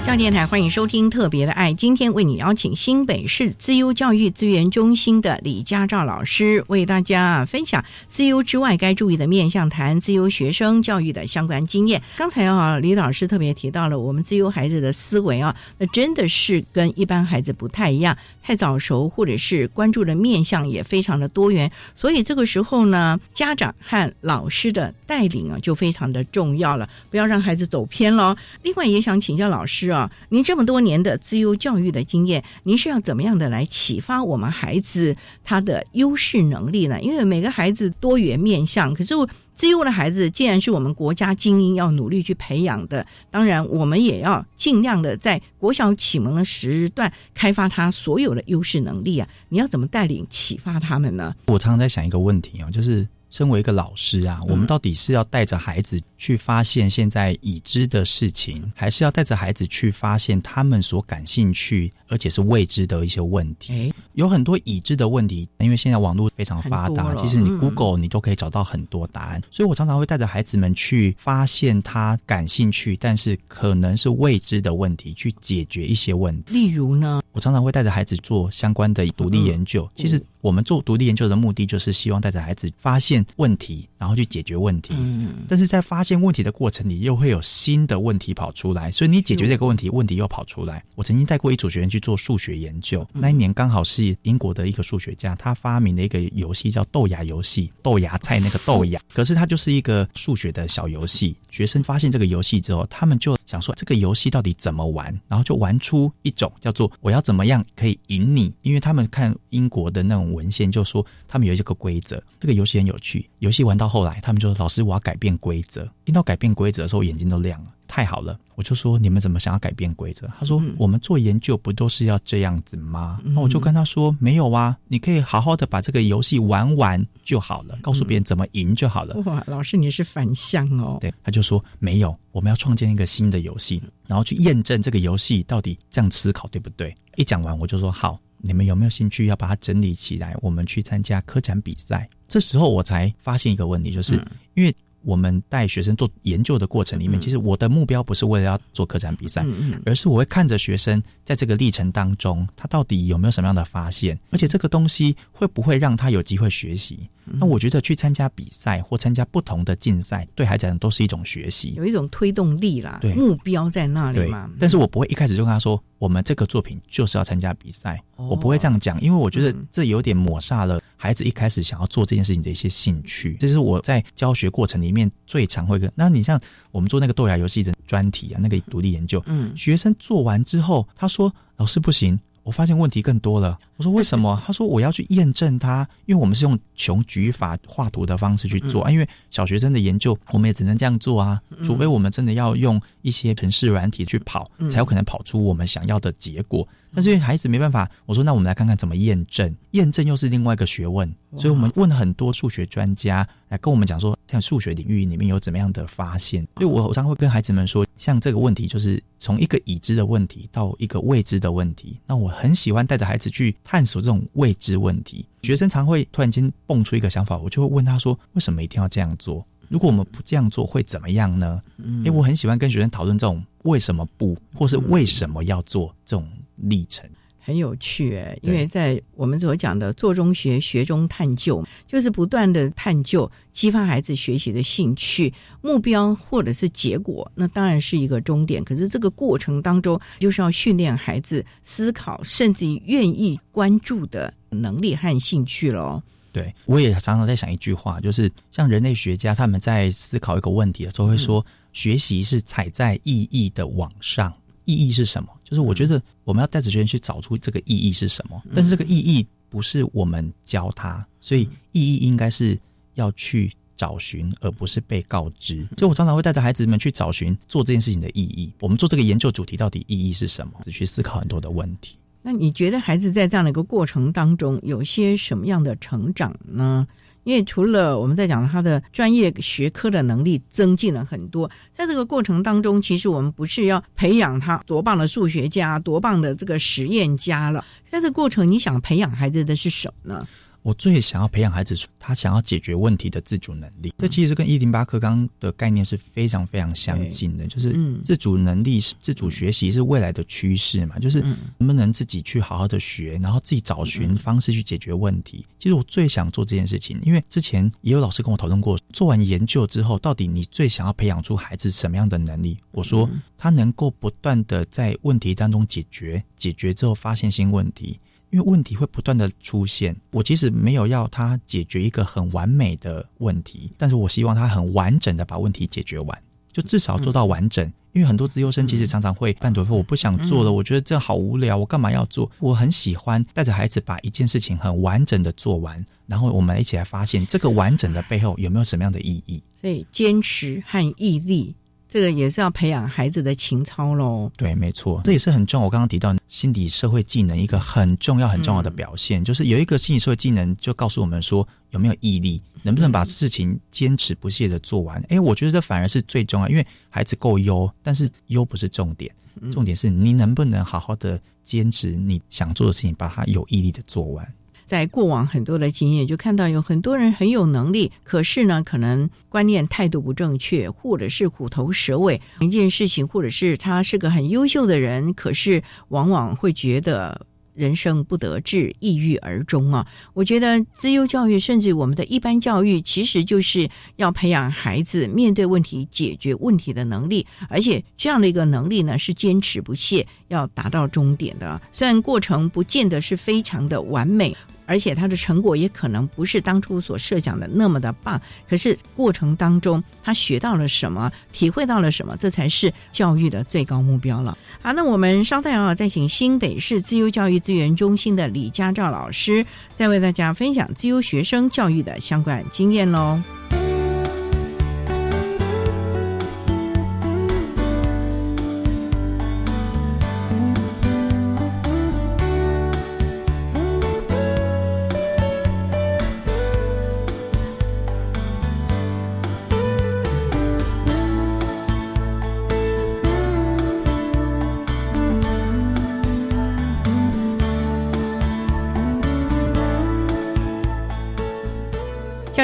[0.08, 12.02] 教电台欢迎收听《特别的爱》，今天为你邀请新北市自优教育资源中心的李家照老师，为大家分享自优之外该注意的面向，谈自优学生教育的相关经验。
[12.16, 28.34] 刚才啊，李老师特别提到了我们自优孩子的思维啊，那真的是跟一般孩子不太一样，太早熟，或者是关注的面向也非常的多元，所以这个时候呢，家长和老师的带领啊，就非常的重要了，不要让孩子走偏了。
[28.62, 29.97] 另外，也想请教老师啊。
[29.98, 37.00] 啊，您这么多年的资优教育的经验，您是要怎么样的来启发我们孩子他的优势能力呢？
[37.02, 39.12] 因为每个孩子多元面向，可是
[39.56, 49.28] 资优的孩子既然是我们国家精英要努力去培养的，当然我们也要尽量的在国小启蒙的时段开发他所有的优势能力啊！
[49.48, 51.34] 你要怎么带领启发他们呢？
[51.46, 53.04] 我常常在想一个问题啊，就是。
[53.30, 63.92] 身为一个老师啊，我们到底是要带着孩子去发现现在已知的事情，还是要带着孩子去发现他们所感兴趣而且是未知的一些问题？
[64.14, 69.42] 有很多已知的问题，因为现在网络非常发达，其实你 Google 你都可以找到很多答案。
[69.50, 76.52] 所以我常常会带着孩子们去发现他感兴趣但是可能是未知的问题，去解决一些问题。
[76.52, 79.88] 例如呢，我常常会带着孩子做相关的独立研究。
[79.94, 83.24] 其实我们做独立研究的目的，就是希望带着孩子发现。
[83.36, 84.94] 问题，然后去解决问题。
[84.96, 90.84] 嗯，但是在发现问题的过程里，又会有新的问题跑出来，所以你解决这个问题，问题又跑出来。
[90.96, 101.36] 我曾经带过一组学员去做数学研究，那一年刚好是英国的一个数学家，他发明了一个游戏叫豆芽游戏，豆芽菜那个豆芽，可是它就是一个数学的小游戏。
[101.58, 113.28] 学生发现这个游戏之后，他们就想说这个游戏到底怎么玩，然后就玩出一种叫做我要怎么样可以赢你，因为他们看英国的那种文献，就说他们有这个规则，这个游戏很有趣。
[113.40, 117.72] 游戏玩到后来，他们就说：“老师，我要改变规则。”听到改变规则的时候，眼睛都亮了。
[117.88, 130.96] 太好了，我就说：“你们怎么想要改变规则？”他说：“我们做研究不都是要这样子吗？”那我就跟他说：“没有啊，你可以好好的把这个游戏玩完就好了，告诉别人怎么赢就好了。”哇，老师你是反向哦。
[130.98, 140.32] 对，他就说：“没有，我们要创建一个新的游戏，然后去验证这个游戏到底这样思考对不对？”一讲完，我就说：“好。”你们有没有兴趣要把它整理起来？
[140.40, 142.08] 我们去参加科展比赛。
[142.28, 144.14] 这时候我才发现一个问题，就是
[144.54, 144.72] 因为
[145.02, 149.44] 我们带学生做研究的过程里面，其实我的目标不是为了要做科展比赛，
[149.84, 157.10] 而是我会看着学生在这个历程当中，他到底有没有什么样的发现，而且这个东西会不会让他有机会学习。
[157.38, 162.98] 那我觉得去参加比赛或参加不同的竞赛，对孩子来讲都是一种学习，有一种推动力啦。
[163.00, 164.50] 对，目标在那里嘛。
[164.58, 168.00] 但是我不会一开始就跟他说，我们这个作品就是要参加比赛。
[168.16, 173.36] 我不会这样讲，因为我觉得这有点抹煞了孩子一开始想要做这件事情的一些兴趣。
[173.38, 175.90] 这是我在教学过程里面最常会跟。
[175.94, 182.18] 那你像我们做那个豆芽游戏的专题啊，那个独立研究，嗯，学生做完之后，他说：“老师不行。”
[182.48, 183.58] 我发现问题更多了。
[183.76, 184.40] 我说为什么？
[184.46, 188.90] 他说我要去验证它，因为我们是用穷举法画图的方式去做啊。
[188.90, 191.38] 因为小学生的研究，我们也只能这样做啊。
[191.62, 196.66] 除非我们真的要用一些城市软体去跑，才有可能跑出我们想要的结果。
[196.94, 199.54] 但是因为孩子没办法，我说那我们来看看怎么验证。
[199.72, 206.46] 验证又是另外一个学问，所以我们问了很多数学专家来跟我们讲说，像数学领域里面有怎么样的发现。
[206.56, 212.00] 所以我常会跟孩子们说，像这个问题就是从一个已知的问题到一个未知的问题。
[212.06, 215.26] 那我很喜欢带着孩子去探索这种未知问题。
[215.42, 219.46] 学生常会突然间蹦出一个想法，我就会问他说：为什么一定要这样做？
[219.68, 221.62] 如果我们不这样做会怎么样呢？
[221.78, 226.28] 因为我很喜欢跟学生讨论这种为什么不，或是为什么要做这种。
[226.60, 227.08] 历程
[227.40, 238.62] 很有趣诶，因为在我们所讲的做中学、学中探究，就是不断的探究，激发孩子学习的兴趣、目标或者是结果，那当然是一个终点。
[238.64, 246.02] 可是这个过程当中，就是要训练孩子思考，甚至于愿意关注的能力和兴趣了。
[246.38, 254.32] 对，我也常常在想一句话，就是像人类学家他们在思考一个问题的时候，会说学习是踩在意义的网上。
[254.64, 255.30] 意义是什么？
[255.44, 262.58] 就是我觉得我们要带着学生去找出这个意义是什么，但是这个意义不是我们教他，所以意义应该是
[262.92, 265.66] 要去找寻，而不是被告知。
[265.78, 268.52] 所以我常常会带着孩子们去找寻做这件事情的意义。
[268.60, 270.52] 我们做这个研究主题到底意义是什么？
[270.64, 271.96] 只去思考很多的问题。
[272.22, 276.86] 那你觉得孩子在这样的一个过程当中有些什么样的成长呢？
[277.24, 287.62] 因为除了我们在讲他的专业学科的能力增进了很多，在这个过程当中，其实我们不是要培养他多棒的数学家、多棒的这个实验家了。
[287.90, 290.26] 在这个过程，你想培养孩子的是什么呢？
[290.62, 293.92] 我最想要培养孩子，他想要解决问题的自主能力。
[293.96, 301.22] 这其实跟一零八课纲的概念是非常非常相近的，就是自主能力是自主学习是未来的趋势嘛，就是
[301.58, 305.44] 能不能自己去好好的学，然后自己找寻方式去解决问题。
[305.58, 312.58] 其实我最想做这件事情，因为之前也有老师跟我讨论过，做完研究之后，到底你最想要培养出孩子什么样的能力？
[312.72, 317.98] 我说他能够不断的在问题当中解决，解决之后发现新问题。
[318.30, 326.22] 因为问题会不断的出现，我其实没有要他解决一个很完美的问题，但是我希望他很完整的把问题解决完，
[326.52, 327.70] 就至少做到完整。
[327.92, 332.30] 因因为很多资优生其实常常会半途说我不想做了，我觉得这好无聊，我干嘛要做？
[332.38, 339.42] 我很喜欢带着孩子把一件事情很完整的做完，然后我们一起来发现这个完整的背后有没有什么样的意义。
[339.60, 341.56] 所以坚持和毅力。
[341.88, 344.30] 这个也是要培养孩子的情操喽。
[344.36, 345.64] 对，没错，这也是很重要。
[345.64, 355.02] 我刚刚提到心理社会技能一个很重要、很重要的表现，就是有一个心理社会技能，就告诉我们说有没有毅力，能不能把事情坚持不懈的做完。
[355.08, 359.10] 哎，我觉得这反而是最重要，因为孩子够优，但是优不是重点，
[359.50, 364.34] 重点是你能不能好好的坚持你想做的事情，把它有毅力的做完。
[364.68, 377.26] 在过往很多的经验，就看到有很多人很有能力，可是呢，可能观念态度不正确，或者是虎头蛇尾一件事情，或者是他是个很优秀的人，可是往往会觉得。
[377.58, 379.84] 人生不得志，抑郁而终啊！
[380.14, 391.60] 我觉得资优教育，甚至我们的一般教育，其实就是要培养孩子面对问题、解决问题的能力，而且这样的一个能力呢，是坚持不懈，要达到终点的。
[391.72, 394.36] 虽然过程不见得是非常的完美。
[394.68, 404.36] 而且他的成果也可能不是当初所设想的那么的棒，可是过程当中他学到了什么，体会到了什么，这才是教育的最高目标了。
[404.60, 413.18] 好，那我们稍待啊，再请新北市自由教育资源中心的李家照老师，再为大家分享自由学生教育的相关经验喽。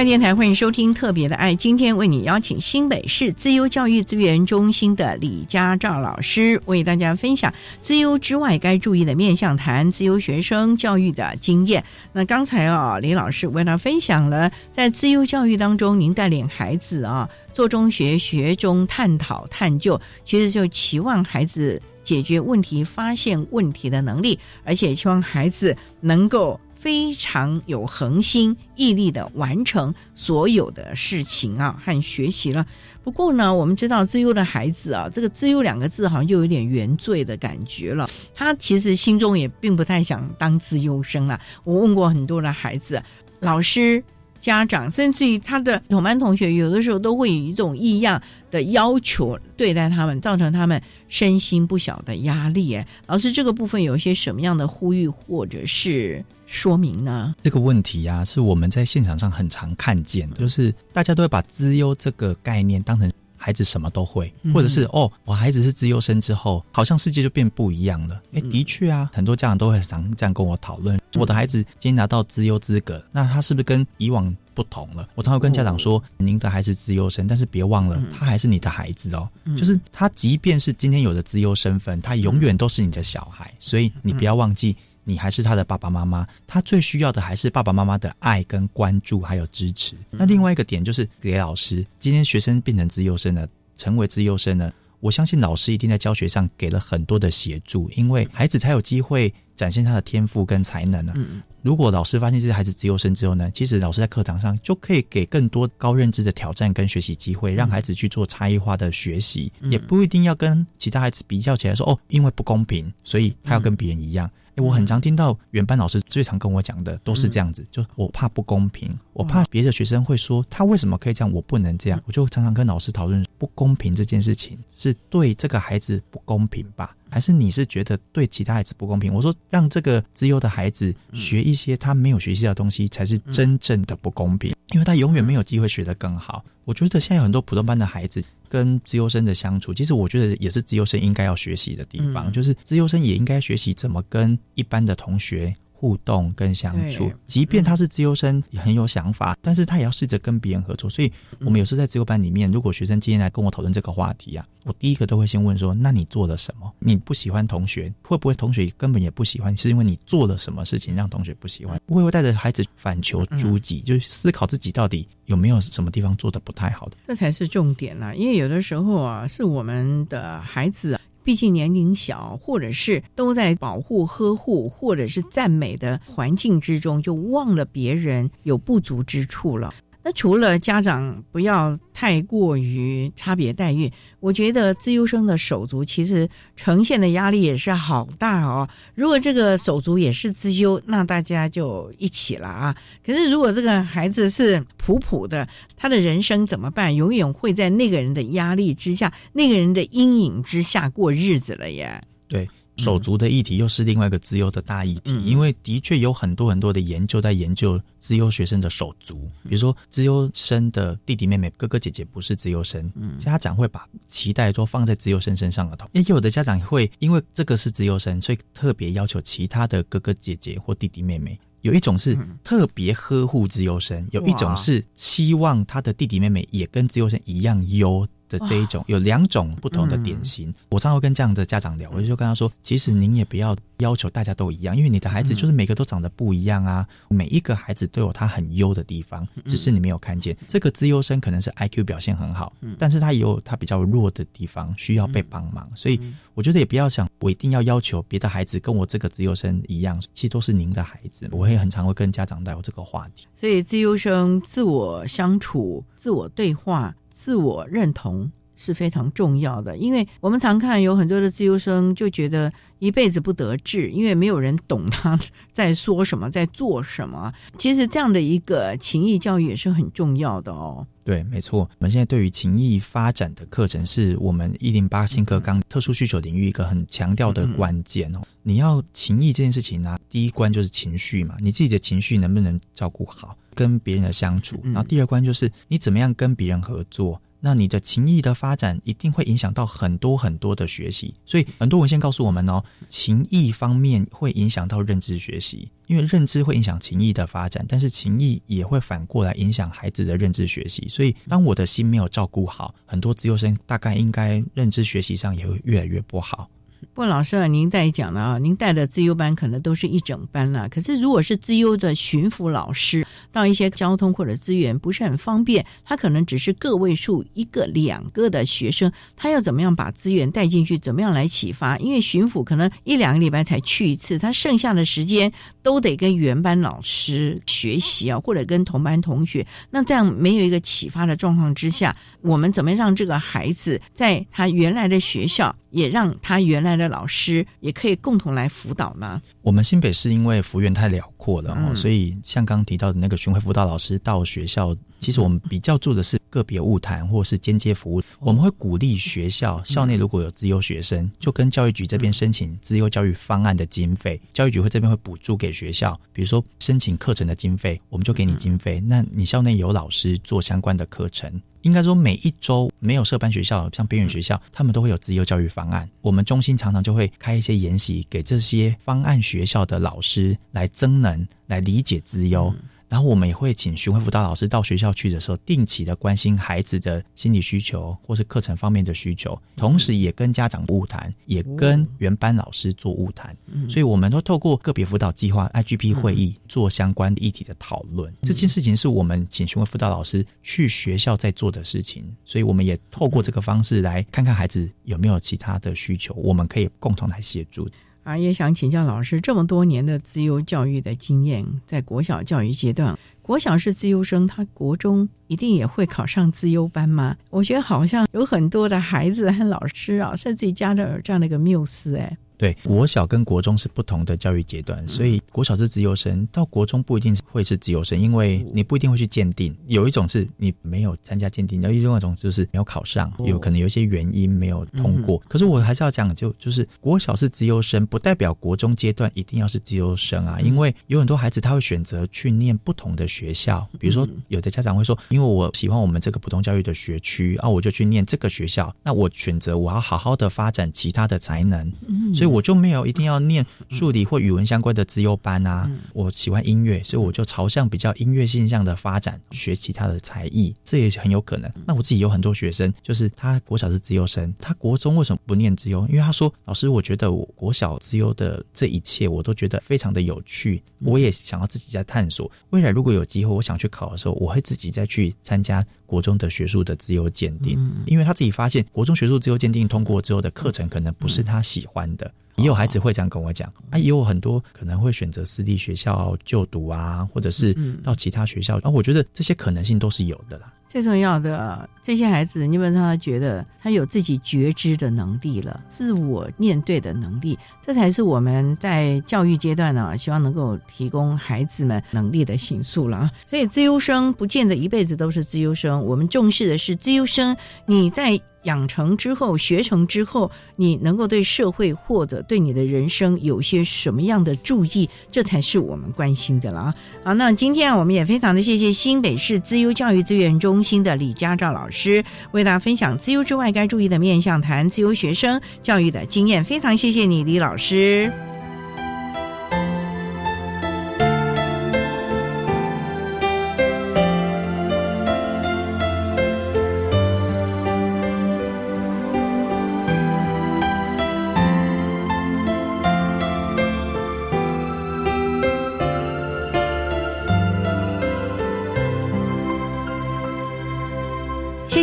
[0.05, 11.83] 电台欢迎收听特别的爱，今天为你邀请新北市自优教育资源中心的李家照老师，为大家分享自优之外该注意的面向，谈自优学生教育的经验。
[12.13, 26.61] 那刚才啊，李老师为他分享了在自优教育当中，您带领孩子啊做中学、学中探讨探究，其实就期望孩子解决问题、发现问题的能力，而且希望孩子能够。
[26.85, 32.67] 非常有恒心毅力的完成所有的事情啊和学习了。
[33.03, 38.07] 不过呢，我们知道自优的孩子啊，这个“自优”两个字好像又有点原罪的感觉了。
[38.35, 41.41] 他其实心中也并不太想当自优生了。
[41.65, 43.03] 我问过很多的孩子，
[43.41, 44.05] 老师。
[44.45, 48.21] 家长甚至于他的同班同学，有的时候都会以一种异样
[48.51, 50.79] 的要求对待他们，造成他们
[51.09, 52.75] 身心不小的压力。
[52.75, 57.35] 哎，老师，这个部分有一些什么样的呼吁或者是说明呢？
[57.41, 63.11] 这个问题呀，是我们在现场上很常看见的，就是大家都会把资优这个概念当成
[63.45, 68.23] 孩子什么都会，或者是哦，我孩子是资优生之后，好像世界就变不一样了。
[68.33, 70.99] 哎，的确啊，很多家长都会常这样跟我讨论。
[71.17, 75.07] 我的孩子今天拿到资优资格，那他是不是跟以往不同了？
[75.15, 79.29] 我常会跟家长说：“您的孩子资优生，但是别忘了，他还是你的孩子哦。
[79.59, 83.53] 就是他，即便是今天有的资优身份，他永远都是你的小孩。
[83.61, 84.75] 所以你不要忘记，
[85.05, 86.27] 你还是他的爸爸妈妈。
[86.47, 89.95] 他最需要的还是爸爸妈妈的爱、跟关注还有支持。
[90.11, 101.13] 那另外一个点就是给老师，今天学生变成资优生了，成为资优生了。”我相信老师一定在教学上给了很多的协助，因为孩子才有机会展现他的天赋跟才能呢。
[101.61, 114.31] 如果老师发现这些孩子自优生之后呢，其实老师在课堂上就可以给更多高认知的挑战跟学习机会，让孩子去做差异化的学习，也不一定要跟其他孩子比较起来说哦，因为不公平，所以他要跟别人一样。
[114.57, 122.01] 我很常听到原班老师最常跟我讲的都是这样子，就我怕不公平，我怕别的学生会说他为什么可以这样，我不能这样。
[122.07, 129.15] 我就常常跟老师讨论不公平这件事情是对这个孩子不公平吧，还是你是觉得对其他孩子不公平？
[129.15, 136.45] 我说让这个自优的孩子学一些他没有学习的东西，才是真正的不公平，因为他永远没有机会学得更好。
[136.65, 138.21] 我觉得现在有很多普通班的孩子。
[138.47, 145.53] 跟自优生的相处，其实我觉得也是自优生应该要学习的地方，就是自优生也应该学习怎么跟一般的同学。
[145.85, 150.89] 互动跟相处，即便他是自优生，也很有想法，但是他也要试着跟别人合作。
[150.89, 156.73] 所以，我们有时候在自由班里面，如果学生今天来跟我讨论这个话题啊，我第一个都会先问说：那你做了什么？
[156.79, 159.55] 你不喜欢同学，会不会同学根本也不喜欢？
[159.55, 161.79] 是因为你做了什么事情让同学不喜欢？
[161.85, 166.97] 不会带着孩子反求诸己，就是思考自己到底有没有什么地方做的不太好的？
[167.07, 168.15] 这才是重点啊！
[168.15, 170.99] 因为有的时候啊，是我们的孩子。
[171.25, 179.73] 毕竟年龄小，或者是都在保护、呵护，或者是赞美的环境之中，就忘了别人有不足之处了。
[180.05, 183.91] 那除了家长不要太过于差别待遇，
[184.21, 188.69] 我觉得自优生的手足其实呈现的压力也是好大哦。
[188.95, 192.77] 如果这个手足也是自优，那大家就一起了啊。
[193.05, 196.95] 可是如果这个孩子是普普的，他的人生怎么办？
[196.95, 202.03] 永远会在那个人的压力之下、那个人的阴影之下过日子了耶。
[202.29, 202.47] 对。
[202.77, 221.39] 手足的议题又是另外一个资优的大议题，因为的确有很多很多的研究在研究资优学生的手足，比如说资优生的弟弟妹妹、哥哥姐姐不是资优生，家长会把期待都放在资优生身上了头，也有的家长会因为这个是资优生，所以特别要求其他的哥哥姐姐或弟弟妹妹。
[221.63, 228.07] 有一种是特别呵护资优生，有一种是希望他的弟弟妹妹也跟资优生一样优。
[228.29, 240.37] 的这一种有两种不同的典型，我常会跟这样的家长聊，我就跟他说，其实您也不要要求大家都一样，因为你的孩子就是每个都长得不一样啊，每一个孩子都有他很优的地方，只是你没有看见。
[240.49, 245.71] 这个资优生可能是 I Q 表现很好，但是他也有他比较弱的地方，需要被帮忙。
[245.75, 246.01] 所以
[246.35, 251.29] 我觉得也不要想我一定要要求别的孩子跟我这个资优生一样，其实都是您的孩子。
[251.31, 253.27] 我会很常会跟家长聊这个话题。
[253.37, 256.95] 所以资优生自我相处、自我对话。
[257.25, 258.31] 自我认同。
[258.57, 265.19] 是非常重要的，因为我们常看有很多的自由生就觉得一辈子不得志，因为没有人懂他
[265.53, 267.33] 在说什么，在做什么。
[267.59, 270.87] 其实这样的一个情谊教育也是很重要的哦。
[271.03, 278.23] 对，没错，我们现在对于情谊发展的课程是我们一零八新课纲特殊需求领域一个很强调的关键哦。
[278.43, 283.37] 你要情谊这件事情呢，第一关就是情绪嘛，你自己的情绪能不能照顾好？
[283.55, 287.21] 跟别人的相处，然后第二关就是你怎么样跟别人合作。
[287.47, 291.13] 那你的情谊的发展一定会影响到很多很多的学习。
[291.27, 300.89] 所以很多文献告诉我们哦，情谊方面会影响到认知学习，因为认知会影响情谊的发展，但是情谊也会反过来影响孩子的认知学习。
[300.89, 306.49] 所以当我的心没有照顾好，很多自由生大概应该认知学习上也会越来越不好。
[306.93, 310.69] 不过老师啊，您在讲了啊，您带的自优班可能都是一整班了。
[310.69, 320.79] 可是如果是自优的巡抚老师，到一些交通或者资源不是很方便，他可能只是个位数一个两个的学生，他要怎么样把资源带进去？
[320.79, 321.79] 怎么样来启发？
[321.79, 325.33] 因为巡抚可能一两个礼拜才去一次，他剩下的时间
[325.63, 329.47] 都得跟原班老师学习啊，或者跟同班同学。
[329.71, 335.55] 那这样没有一个启发的状况之下，我们怎么让这个孩子在他原来的学校？
[335.71, 339.21] 也让他原来的老师也可以共同来辅导吗。
[339.43, 348.03] 我们新北市因为幅员太辽阔了哦，所以像刚提到的那个巡回辅导老师到学校，其实我们比较做的是个别物谈或是间接服务。
[348.21, 358.81] 我们会鼓励学校校内如果有资优学生，就跟教育局这边申请资优教育方案的经费，教育局会这边会补助给学校，比如说申请课程的经费，我们就给你经费。
[358.81, 361.41] 那你校内有老师做相关的课程。
[361.65, 365.89] 应该说，每一周没有设班学校，像边缘学校，他们都会有资优教育方案。
[366.03, 372.55] 我们中心常常就会开一些研习，给这些方案学校的老师来增能，来理解资优。
[372.89, 383.37] 然后我们也会请巡回辅导老师到学校去的时候，定期的关心孩子的心理需求或是课程方面的需求，同时也跟家长晤谈，也跟原班老师做晤谈。
[383.69, 388.13] 所以我们都透过个别辅导计划 IGP 会议做相关议题的讨论。
[388.23, 397.69] 这件事情是我们请巡回辅导老师去学校在做的事情，所以我们也透过这个方式来看看孩子有没有其他的需求，我们可以共同来协助。
[398.05, 407.17] 啊，也想请教老师，这么多年的自由教育的经验，在国小教育阶段，国小是自优生，他国中一定也会考上自优班吗？
[407.31, 412.15] 我觉得好像有很多的孩子和老师啊，甚至家长有这样的一个缪斯，哎。
[412.37, 419.57] 对，国小跟国中是不同的教育阶段，所以国小是自由生，到国中不一定会是自由生，因为你不一定会去鉴定。
[419.69, 425.17] 有一种是你没有参加鉴定，然后另外一种就是没有考上，有可能有一些原因没有通过。
[425.29, 441.73] 可是我还是要讲，就就是国小是自由生，不代表国中阶段一定要是自由生啊，因为有很多孩子他会选择去念不同的学校，比如说有的家长会说，因为我喜欢我们这个普通教育的学区啊，我就去念这个学校，那我选择我要好好的发展其他的才能，
[442.15, 442.35] 所以。
[442.35, 445.71] 我就没有一定要念数理或语文相关的资优班啊。
[445.93, 451.49] 我喜欢音乐，所以我就朝向比较音乐性向的发展，学其他的才艺，这也很有可能。
[451.65, 455.87] 那我自己有很多学生，就是他国小是资优生，他国中为什么不念资优？
[455.87, 462.29] 因为他说：“老师，我觉得我国小资优的这一切，我都觉得非常的有趣，我也想要自己在探索。
[462.51, 472.11] 未来如果有有机会，我想去考的时候，我会自己再去参加国中的学术的自由鉴定，因为他自己发现国中学术自由鉴定通过之后的课程可能不是他喜欢的。
[472.37, 478.71] 也有孩子会这样跟我讲啊，也有很多可能会选择私立学校就读啊，或者是到其他学校啊。
[478.71, 480.53] 我觉得这些可能性都是有的啦。
[480.75, 493.11] 最重要的，这些孩子，你本让他觉得他有自己觉知的能力了，自我面对的能力，这才是我们在教育阶段呢，希望能够提供孩子们能力的形塑了啊。
[493.25, 498.21] 所以，自优生不见得一辈子都是自优生，我们重视的是自优生你在。
[498.45, 506.75] 养成之后，学成之后，你能够对社会或者对你的人生有些什么样的注意，这才是我们关心的了啊！
[507.05, 512.03] 好，那今天我们也非常的谢谢新北市资优教育资源中新的李佳照老师，
[512.33, 516.43] 为大家分享自由之外该注意的面向，谈自由学生教育的经验。
[516.43, 518.11] 非常谢谢你，李老师。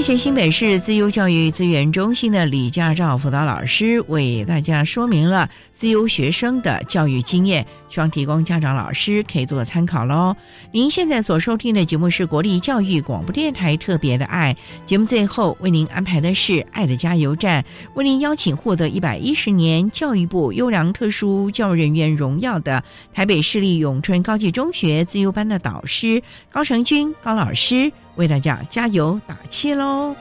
[0.02, 10.36] 谢谢新北市自优教育资源中心的李家照辅导老师为大家说明了自优学生的教育经验，希望提供家长老师可以做参考喽。
[10.72, 22.84] 您现在所收听的节目是国立教育广播电台特别的爱节目，最后为您安排的是爱的加油站，为您邀请获得一百一十年教育部优良特殊教育人员荣耀的
[23.14, 27.92] 台北市立永春高级中学自优班的导师高成军高老师。
[28.16, 30.16] 为大家加油打气喽！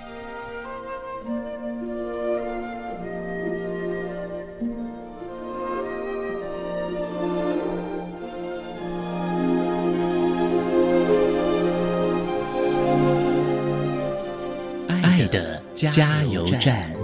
[14.89, 17.00] 爱的加油站。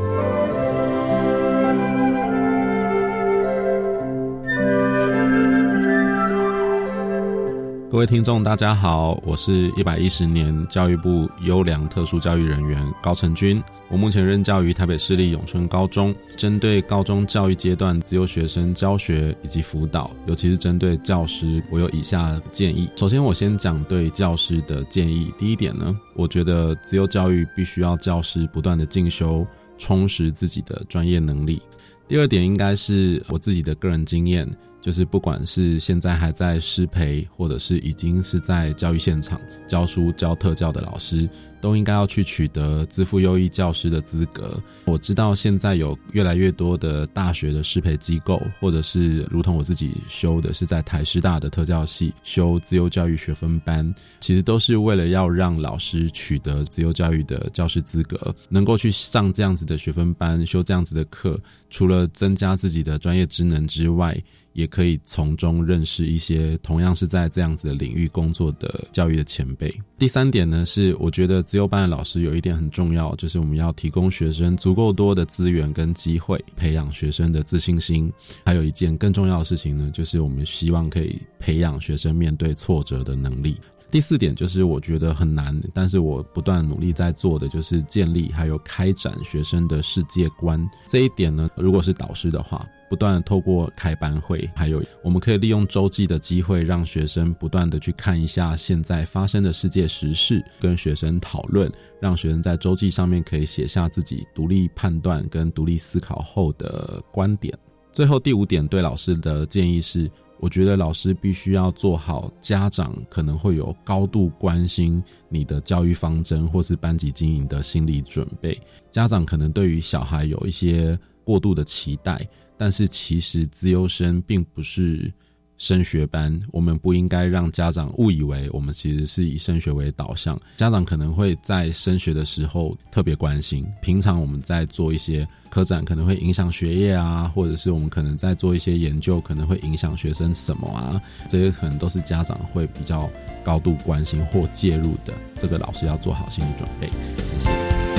[7.89, 13.63] 各位听众，大家好，我是一百一十年教育部优良特殊教育人员高成军。
[13.89, 22.91] 我目前任教于台北市立永春高中，针对高中教育阶段自由学生教学以及辅导，尤其是针对教师，我有以下建议。
[22.97, 25.33] 首先，我先讲对教师的建议。
[25.39, 29.47] 第一点呢，我觉得自由教育必须要教师不断的进修，
[29.79, 31.63] 充实自己的专业能力。
[32.09, 34.49] 第二点，应该是我自己的个人经验。
[34.87, 41.29] 就是不管是现在还在师培，或者是已经是在教育现场教书教特教的老师。
[41.59, 44.63] 都应该要去取得资赋优异教师的资格。
[44.85, 64.17] 我知道现在有越来越多的大学的师培机构，或者是如同我自己修的是在台师大的特教系修自由教育学分班，其实都是为了要让老师取得自由教育的教师资格，能够去上这样子的学分班，修这样子的课，除了增加自己的专业职能之外，
[64.57, 69.73] 也可以从中认识一些同样是在这样子的领域工作的教育的前辈。
[69.97, 71.37] 第三点呢，是我觉得。
[71.47, 78.13] 自由班的老师有一点很重要，就是我们要提供学生足够多的资源跟机会，培养学生的自信心。
[78.45, 83.57] 还有一件更重要的事情呢，就是我们希望可以培养学生面对挫折的能力。
[83.91, 90.61] 第四点就是我觉得很难，但是我不断努力在做的，就是建立还有开展学生的世界观。
[90.89, 92.67] 这一点呢，如果是导师的话。
[92.89, 101.71] 不断透过开班会，还有我们可以利用周记的机会，让学生不断的去看一下现在发生的世界时事，跟学生讨论，
[102.01, 107.57] 让学生在周记上面可以写下自己独立判断跟独立思考后的观点。
[107.93, 118.61] 最后第五点，对老师的建议是，我觉得老师必须要做好家长可能会有高度关心你的教育方针或是班级经营的心理准备。
[118.91, 122.27] 家长可能对于小孩有一些过度的期待。
[122.57, 125.13] 但是其实自优生并不是
[125.59, 130.39] 升学班，我们不应该让家长误以为我们其实是以升学为导向。
[130.57, 143.11] 家长可能会在升学的时候特别关心，平常我们在做一些科展可能会影响学业啊，或者是我们可能在做一些研究可能会影响学生什么啊，这些可能都是家长会比较
[143.45, 145.13] 高度关心或介入的。
[145.39, 146.91] 这个老师要做好心理准备。
[147.39, 147.96] 谢谢。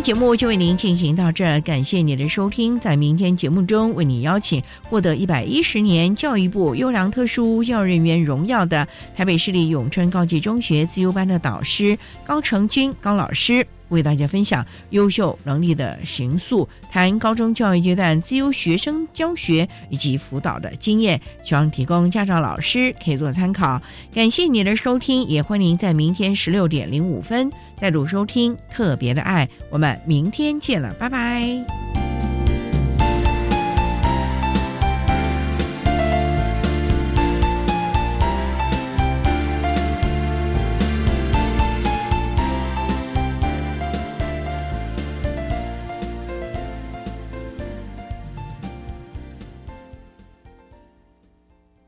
[0.00, 2.80] 节目就为您进行到这儿，感谢您的收听。
[2.80, 13.66] 在明天节目中，为您邀请获得一百一十年教育部优良特殊教育人员荣耀的台北市立永春高级中学自由班的导师高成军高老师。
[13.90, 23.80] 为大家分享优秀能力的形塑，谈高中教育阶段自由学生教学以及辅导的经验，希望提供家长、老师可以做参考。
[24.12, 29.48] 感谢您的收听，也欢迎在明天十六点零五分再度收听特别的爱。
[29.70, 32.09] 我们明天见了，拜拜。